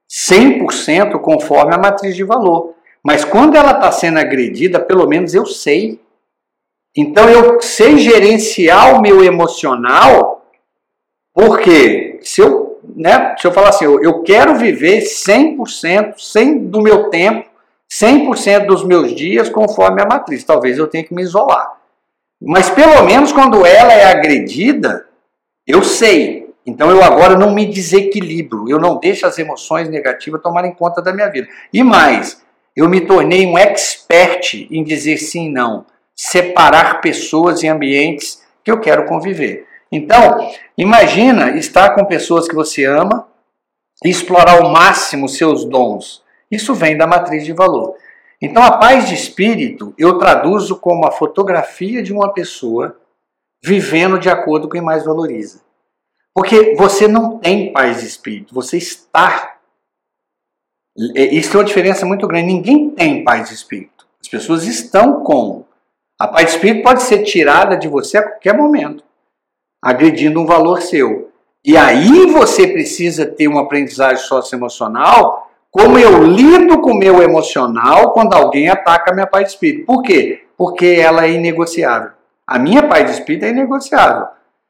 100% 0.09 1.19
conforme 1.19 1.73
a 1.73 1.77
matriz 1.77 2.15
de 2.15 2.23
valor. 2.23 2.75
Mas 3.03 3.23
quando 3.23 3.55
ela 3.55 3.71
está 3.71 3.91
sendo 3.91 4.19
agredida, 4.19 4.79
pelo 4.79 5.07
menos 5.07 5.33
eu 5.33 5.45
sei. 5.45 5.99
Então 6.95 7.29
eu 7.29 7.61
sei 7.61 7.97
gerenciar 7.97 8.95
o 8.95 9.01
meu 9.01 9.23
emocional, 9.23 10.49
porque 11.33 12.19
se 12.23 12.41
eu, 12.41 12.64
né, 12.95 13.35
se 13.37 13.45
eu 13.45 13.51
falar 13.51 13.69
assim, 13.69 13.85
eu, 13.85 14.01
eu 14.01 14.23
quero 14.23 14.55
viver 14.55 15.03
100%, 15.03 16.17
100 16.17 16.67
do 16.67 16.81
meu 16.81 17.09
tempo, 17.09 17.49
100% 17.91 18.65
dos 18.65 18.83
meus 18.83 19.13
dias 19.13 19.49
conforme 19.49 20.01
a 20.01 20.05
matriz, 20.05 20.43
talvez 20.43 20.77
eu 20.77 20.87
tenha 20.87 21.03
que 21.03 21.13
me 21.13 21.21
isolar. 21.21 21.75
Mas 22.41 22.69
pelo 22.69 23.03
menos 23.03 23.31
quando 23.31 23.65
ela 23.65 23.93
é 23.93 24.05
agredida, 24.05 25.05
eu 25.67 25.83
sei. 25.83 26.53
Então 26.65 26.89
eu 26.89 27.03
agora 27.03 27.37
não 27.37 27.53
me 27.53 27.65
desequilibro, 27.65 28.69
eu 28.69 28.79
não 28.79 28.97
deixo 28.97 29.27
as 29.27 29.37
emoções 29.37 29.87
negativas 29.87 30.41
tomarem 30.41 30.73
conta 30.73 31.01
da 31.01 31.13
minha 31.13 31.29
vida. 31.29 31.47
E 31.71 31.83
mais, 31.83 32.41
eu 32.75 32.89
me 32.89 33.01
tornei 33.01 33.45
um 33.45 33.57
expert 33.57 34.67
em 34.71 34.83
dizer 34.83 35.17
sim 35.17 35.47
e 35.47 35.51
não, 35.51 35.85
separar 36.15 37.01
pessoas 37.01 37.61
e 37.61 37.67
ambientes 37.67 38.41
que 38.63 38.71
eu 38.71 38.79
quero 38.79 39.05
conviver. 39.05 39.67
Então, 39.91 40.51
imagina 40.77 41.57
estar 41.57 41.95
com 41.95 42.05
pessoas 42.05 42.47
que 42.47 42.55
você 42.55 42.85
ama 42.85 43.27
e 44.03 44.09
explorar 44.09 44.61
ao 44.61 44.69
máximo 44.69 45.29
seus 45.29 45.65
dons. 45.65 46.23
Isso 46.49 46.73
vem 46.73 46.97
da 46.97 47.07
matriz 47.07 47.45
de 47.45 47.53
valor. 47.53 47.95
Então, 48.41 48.61
a 48.63 48.77
paz 48.77 49.07
de 49.07 49.13
espírito 49.13 49.93
eu 49.97 50.17
traduzo 50.17 50.75
como 50.77 51.05
a 51.05 51.11
fotografia 51.11 52.03
de 52.03 52.13
uma 52.13 52.33
pessoa 52.33 52.97
vivendo 53.63 54.19
de 54.19 54.29
acordo 54.29 54.67
com 54.67 54.77
o 54.77 54.79
que 54.79 54.81
mais 54.81 55.05
valoriza. 55.05 55.61
Porque 56.33 56.75
você 56.75 57.07
não 57.07 57.39
tem 57.39 57.71
paz 57.71 58.01
de 58.01 58.07
espírito, 58.07 58.53
você 58.53 58.77
está 58.77 59.55
isso 60.97 61.57
é 61.57 61.59
uma 61.59 61.65
diferença 61.65 62.05
muito 62.05 62.25
grande. 62.25 62.47
Ninguém 62.47 62.89
tem 62.89 63.23
paz 63.23 63.49
de 63.49 63.55
espírito. 63.55 64.07
As 64.21 64.29
pessoas 64.29 64.65
estão 64.65 65.23
com. 65.23 65.65
A 66.17 66.27
paz 66.27 66.45
de 66.45 66.51
espírito 66.53 66.83
pode 66.83 67.03
ser 67.03 67.23
tirada 67.23 67.75
de 67.75 67.89
você 67.89 68.17
a 68.17 68.23
qualquer 68.23 68.55
momento, 68.55 69.03
agredindo 69.85 70.41
um 70.41 70.47
valor 70.47 70.81
seu. 70.81 71.29
E 71.63 71.77
aí 71.77 72.25
você 72.31 72.67
precisa 72.67 73.23
ter 73.23 73.47
uma 73.47 73.61
aprendizagem 73.61 74.17
socioemocional, 74.25 75.47
como 75.69 75.99
eu 75.99 76.23
lido 76.23 76.81
com 76.81 76.93
o 76.93 76.97
meu 76.97 77.21
emocional 77.21 78.11
quando 78.11 78.33
alguém 78.33 78.67
ataca 78.67 79.11
a 79.11 79.13
minha 79.13 79.27
paz 79.27 79.45
de 79.45 79.49
espírito. 79.51 79.85
Por 79.85 80.01
quê? 80.01 80.41
Porque 80.57 80.87
ela 80.99 81.25
é 81.25 81.33
inegociável. 81.33 82.09
A 82.47 82.57
minha 82.57 82.81
paz 82.87 83.05
de 83.05 83.11
espírito 83.11 83.45
é 83.45 83.49
inegociável. 83.49 84.25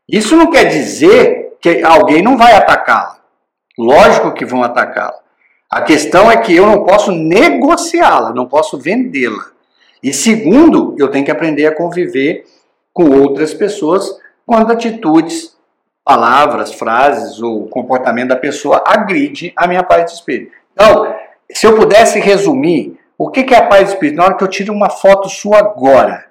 Isso 0.06 0.36
não 0.36 0.52
quer 0.52 0.66
dizer 0.66 1.56
que 1.62 1.82
alguém 1.82 2.22
não 2.22 2.38
vai 2.38 2.54
atacá-la. 2.54 3.20
Lógico 3.80 4.34
que 4.34 4.44
vão 4.44 4.64
atacá-la. 4.64 5.20
A 5.72 5.82
questão 5.82 6.30
é 6.30 6.36
que 6.36 6.54
eu 6.54 6.66
não 6.66 6.84
posso 6.84 7.14
negociá-la, 7.14 8.34
não 8.34 8.48
posso 8.48 8.78
vendê-la. 8.78 9.46
E 10.04 10.14
segundo, 10.14 10.94
eu 10.98 11.08
tenho 11.08 11.24
que 11.24 11.32
aprender 11.32 11.68
a 11.68 11.76
conviver 11.76 12.44
com 12.94 13.10
outras 13.10 13.54
pessoas 13.54 14.25
quando 14.46 14.72
atitudes, 14.72 15.58
palavras, 16.04 16.74
frases 16.74 17.42
ou 17.42 17.68
comportamento 17.68 18.30
da 18.30 18.36
pessoa 18.36 18.84
agride 18.86 19.52
a 19.56 19.68
minha 19.68 19.84
paz 19.84 20.06
de 20.06 20.12
espírito. 20.12 20.52
Então, 20.74 21.16
se 21.52 21.66
eu 21.66 21.76
pudesse 21.76 22.20
resumir, 22.20 23.00
o 23.18 23.30
que 23.30 23.54
é 23.54 23.58
a 23.58 23.68
paz 23.68 23.86
de 23.86 23.94
espírito? 23.94 24.18
Na 24.18 24.26
hora 24.26 24.36
que 24.36 24.44
eu 24.44 24.48
tiro 24.48 24.74
uma 24.74 24.90
foto 24.90 25.30
sua 25.30 25.60
agora, 25.60 26.26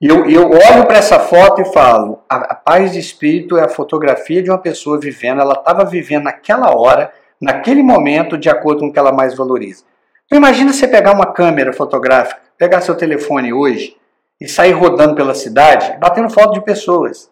eu, 0.00 0.28
eu 0.28 0.50
olho 0.50 0.86
para 0.86 0.98
essa 0.98 1.18
foto 1.18 1.60
e 1.60 1.72
falo: 1.72 2.22
a, 2.28 2.36
a, 2.36 2.54
paz 2.54 2.92
de 2.92 2.98
espírito 2.98 3.56
é 3.56 3.64
a 3.64 3.68
fotografia 3.68 4.42
de 4.42 4.50
uma 4.50 4.58
pessoa 4.58 5.00
vivendo, 5.00 5.40
ela 5.40 5.54
estava 5.54 5.84
vivendo 5.84 6.24
naquela 6.24 6.74
hora, 6.76 7.12
naquele 7.40 7.82
momento, 7.82 8.36
de 8.38 8.48
acordo 8.48 8.80
com 8.80 8.86
o 8.86 8.92
que 8.92 8.98
ela 8.98 9.12
mais 9.12 9.34
valoriza. 9.34 9.84
Então, 10.26 10.38
imagina 10.38 10.72
você 10.72 10.86
pegar 10.86 11.12
uma 11.12 11.32
câmera 11.32 11.72
fotográfica, 11.72 12.40
pegar 12.58 12.80
seu 12.80 12.94
telefone 12.94 13.52
hoje 13.52 13.96
e 14.40 14.48
sair 14.48 14.72
rodando 14.72 15.14
pela 15.14 15.34
cidade, 15.34 15.96
batendo 15.98 16.30
foto 16.30 16.52
de 16.52 16.60
pessoas. 16.60 17.30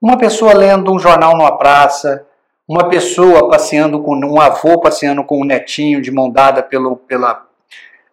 Uma 0.00 0.16
pessoa 0.16 0.54
lendo 0.54 0.92
um 0.92 0.98
jornal 0.98 1.36
numa 1.36 1.56
praça, 1.56 2.26
uma 2.68 2.88
pessoa 2.88 3.48
passeando 3.48 4.02
com 4.02 4.16
um 4.16 4.40
avô 4.40 4.80
passeando 4.80 5.22
com 5.22 5.40
um 5.40 5.44
netinho 5.44 6.02
de 6.02 6.10
mão 6.10 6.30
dada 6.30 6.62
pelo, 6.62 6.96
pela, 6.96 7.46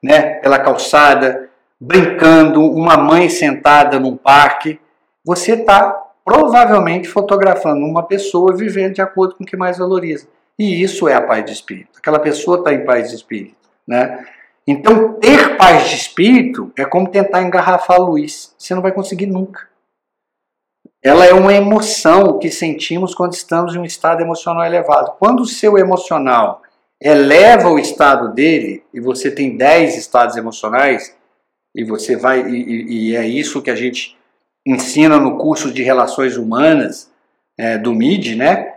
né, 0.02 0.36
pela 0.36 0.60
calçada, 0.60 1.50
brincando, 1.80 2.62
uma 2.62 2.96
mãe 2.96 3.30
sentada 3.30 4.00
num 4.00 4.16
parque. 4.16 4.80
Você 5.26 5.54
está 5.54 6.00
provavelmente 6.24 7.08
fotografando 7.08 7.86
uma 7.86 8.04
pessoa 8.04 8.56
vivendo 8.56 8.94
de 8.94 9.02
acordo 9.02 9.36
com 9.36 9.44
o 9.44 9.48
que 9.48 9.58
mais 9.58 9.78
valoriza. 9.78 10.28
E 10.58 10.82
isso 10.82 11.08
é 11.08 11.16
a 11.16 11.22
paz 11.22 11.44
de 11.44 11.52
espírito. 11.52 11.98
Aquela 11.98 12.20
pessoa 12.20 12.60
está 12.60 12.74
em 12.74 12.86
paz 12.86 13.10
de 13.10 13.16
espírito. 13.16 13.56
Né? 13.88 14.26
Então, 14.66 15.14
ter 15.20 15.58
paz 15.58 15.90
de 15.90 15.96
espírito 15.96 16.72
é 16.78 16.86
como 16.86 17.10
tentar 17.10 17.42
engarrafar 17.42 17.98
a 17.98 18.04
luz. 18.04 18.54
Você 18.58 18.74
não 18.74 18.82
vai 18.82 18.92
conseguir 18.92 19.26
nunca. 19.26 19.68
Ela 21.04 21.26
é 21.26 21.34
uma 21.34 21.54
emoção 21.54 22.40
que 22.40 22.50
sentimos 22.50 23.14
quando 23.14 23.34
estamos 23.34 23.76
em 23.76 23.80
um 23.80 23.84
estado 23.84 24.22
emocional 24.22 24.64
elevado. 24.64 25.16
Quando 25.20 25.42
o 25.42 25.46
seu 25.46 25.78
emocional 25.78 26.62
eleva 27.02 27.70
o 27.70 27.78
estado 27.78 28.34
dele, 28.34 28.82
e 28.94 29.02
você 29.02 29.30
tem 29.30 29.58
10 29.58 29.98
estados 29.98 30.38
emocionais, 30.38 31.14
e 31.76 31.84
você 31.84 32.16
vai, 32.16 32.48
e, 32.48 33.10
e 33.10 33.16
é 33.18 33.28
isso 33.28 33.62
que 33.62 33.70
a 33.70 33.76
gente 33.76 34.18
ensina 34.66 35.20
no 35.20 35.38
curso 35.38 35.74
de 35.74 35.84
Relações 35.84 36.38
Humanas 36.38 37.12
é, 37.58 37.78
do 37.78 37.94
MID, 37.94 38.36
né? 38.38 38.73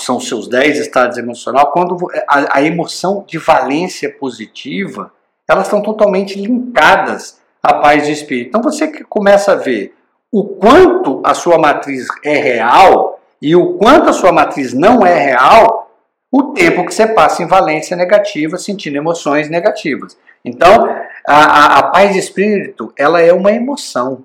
São 0.00 0.16
os 0.16 0.28
seus 0.28 0.48
10 0.48 0.78
estados 0.78 1.16
emocionais. 1.16 1.68
Quando 1.72 1.96
a, 2.28 2.58
a 2.58 2.62
emoção 2.62 3.24
de 3.26 3.38
valência 3.38 4.10
positiva, 4.10 5.12
elas 5.48 5.66
estão 5.66 5.82
totalmente 5.82 6.40
linkadas 6.40 7.40
à 7.62 7.74
paz 7.74 8.06
de 8.06 8.12
espírito. 8.12 8.48
Então 8.48 8.62
você 8.62 8.88
começa 9.04 9.52
a 9.52 9.56
ver 9.56 9.94
o 10.30 10.44
quanto 10.44 11.20
a 11.24 11.34
sua 11.34 11.58
matriz 11.58 12.06
é 12.22 12.36
real 12.36 13.20
e 13.42 13.56
o 13.56 13.74
quanto 13.74 14.10
a 14.10 14.12
sua 14.12 14.30
matriz 14.30 14.72
não 14.72 15.04
é 15.04 15.18
real, 15.18 15.90
o 16.30 16.52
tempo 16.52 16.84
que 16.84 16.94
você 16.94 17.06
passa 17.06 17.42
em 17.42 17.48
valência 17.48 17.96
negativa, 17.96 18.56
sentindo 18.58 18.96
emoções 18.96 19.48
negativas. 19.48 20.16
Então, 20.44 20.88
a, 21.26 21.34
a, 21.34 21.78
a 21.78 21.82
paz 21.84 22.12
de 22.12 22.18
espírito, 22.18 22.92
ela 22.96 23.20
é 23.20 23.32
uma 23.32 23.52
emoção. 23.52 24.24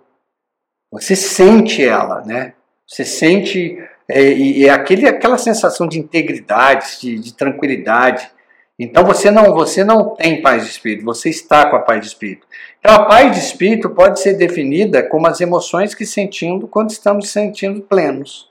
Você 0.92 1.16
sente 1.16 1.84
ela, 1.84 2.22
né? 2.22 2.54
Você 2.88 3.04
sente 3.04 3.84
é, 4.10 4.24
e, 4.32 4.66
é 4.66 4.70
aquele, 4.70 5.08
aquela 5.08 5.38
sensação 5.38 5.88
de 5.88 6.00
integridade, 6.00 7.00
de, 7.02 7.20
de 7.20 7.34
tranquilidade, 7.34 8.30
então 8.78 9.06
você 9.06 9.32
não, 9.32 9.54
você 9.54 9.84
não 9.84 10.16
tem 10.16 10.42
paz 10.42 10.64
de 10.64 10.70
espírito, 10.70 11.06
você 11.06 11.30
está 11.30 11.70
com 11.70 11.78
a 11.78 11.82
paz 11.82 12.02
de 12.02 12.08
espírito. 12.08 12.46
Então 12.80 12.94
a 12.94 13.06
paz 13.06 13.32
de 13.32 13.40
espírito 13.40 13.90
pode 13.90 14.20
ser 14.20 14.34
definida 14.34 15.02
como 15.02 15.28
as 15.28 15.40
emoções 15.40 15.96
que 15.96 16.06
sentimos 16.06 16.70
quando 16.70 16.90
estamos 16.90 17.30
sentindo 17.30 17.82
plenos. 17.82 18.50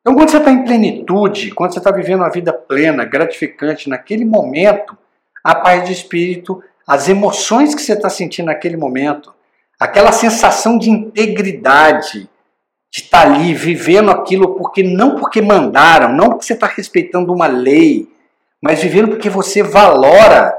Então 0.00 0.14
quando 0.16 0.30
você 0.30 0.38
está 0.38 0.50
em 0.50 0.64
plenitude, 0.64 1.52
quando 1.52 1.72
você 1.72 1.78
está 1.78 1.92
vivendo 1.92 2.20
uma 2.20 2.30
vida 2.30 2.52
plena, 2.52 3.04
gratificante, 3.04 3.88
naquele 3.88 4.24
momento, 4.24 4.98
a 5.44 5.54
paz 5.54 5.84
de 5.84 5.92
espírito, 5.92 6.62
as 6.86 7.08
emoções 7.08 7.74
que 7.74 7.82
você 7.82 7.92
está 7.92 8.08
sentindo 8.08 8.46
naquele 8.46 8.76
momento, 8.76 9.32
aquela 9.78 10.10
sensação 10.10 10.76
de 10.76 10.90
integridade, 10.90 12.28
de 12.90 13.02
estar 13.02 13.22
tá 13.22 13.34
ali 13.34 13.54
vivendo 13.54 14.10
aquilo 14.10 14.54
porque 14.56 14.82
não 14.82 15.16
porque 15.16 15.40
mandaram, 15.42 16.12
não 16.12 16.30
porque 16.30 16.44
você 16.44 16.54
está 16.54 16.66
respeitando 16.66 17.32
uma 17.32 17.46
lei, 17.46 18.08
mas 18.62 18.82
vivendo 18.82 19.08
porque 19.08 19.28
você 19.28 19.62
valora, 19.62 20.56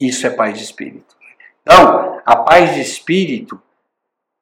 isso 0.00 0.26
é 0.26 0.30
paz 0.30 0.56
de 0.56 0.64
espírito. 0.64 1.16
Então, 1.62 2.20
a 2.24 2.36
paz 2.36 2.74
de 2.74 2.80
espírito, 2.80 3.60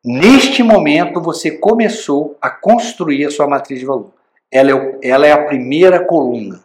neste 0.04 0.62
momento 0.62 1.20
você 1.20 1.50
começou 1.50 2.36
a 2.40 2.48
construir 2.48 3.26
a 3.26 3.30
sua 3.30 3.48
matriz 3.48 3.80
de 3.80 3.86
valor. 3.86 4.12
Ela 4.50 4.70
é, 4.70 4.98
ela 5.02 5.26
é 5.26 5.32
a 5.32 5.44
primeira 5.44 6.04
coluna, 6.04 6.64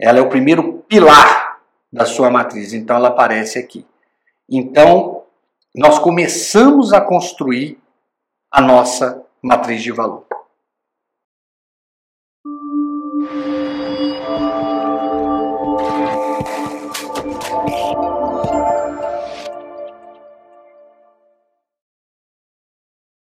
ela 0.00 0.18
é 0.18 0.22
o 0.22 0.30
primeiro 0.30 0.84
pilar 0.88 1.58
da 1.92 2.06
sua 2.06 2.30
matriz, 2.30 2.72
então 2.72 2.96
ela 2.96 3.08
aparece 3.08 3.58
aqui. 3.58 3.84
Então, 4.50 5.24
nós 5.74 5.98
começamos 5.98 6.92
a 6.94 7.00
construir 7.00 7.78
a 8.50 8.62
nossa 8.62 9.22
matriz 9.42 9.82
de 9.82 9.92
valor. 9.92 10.27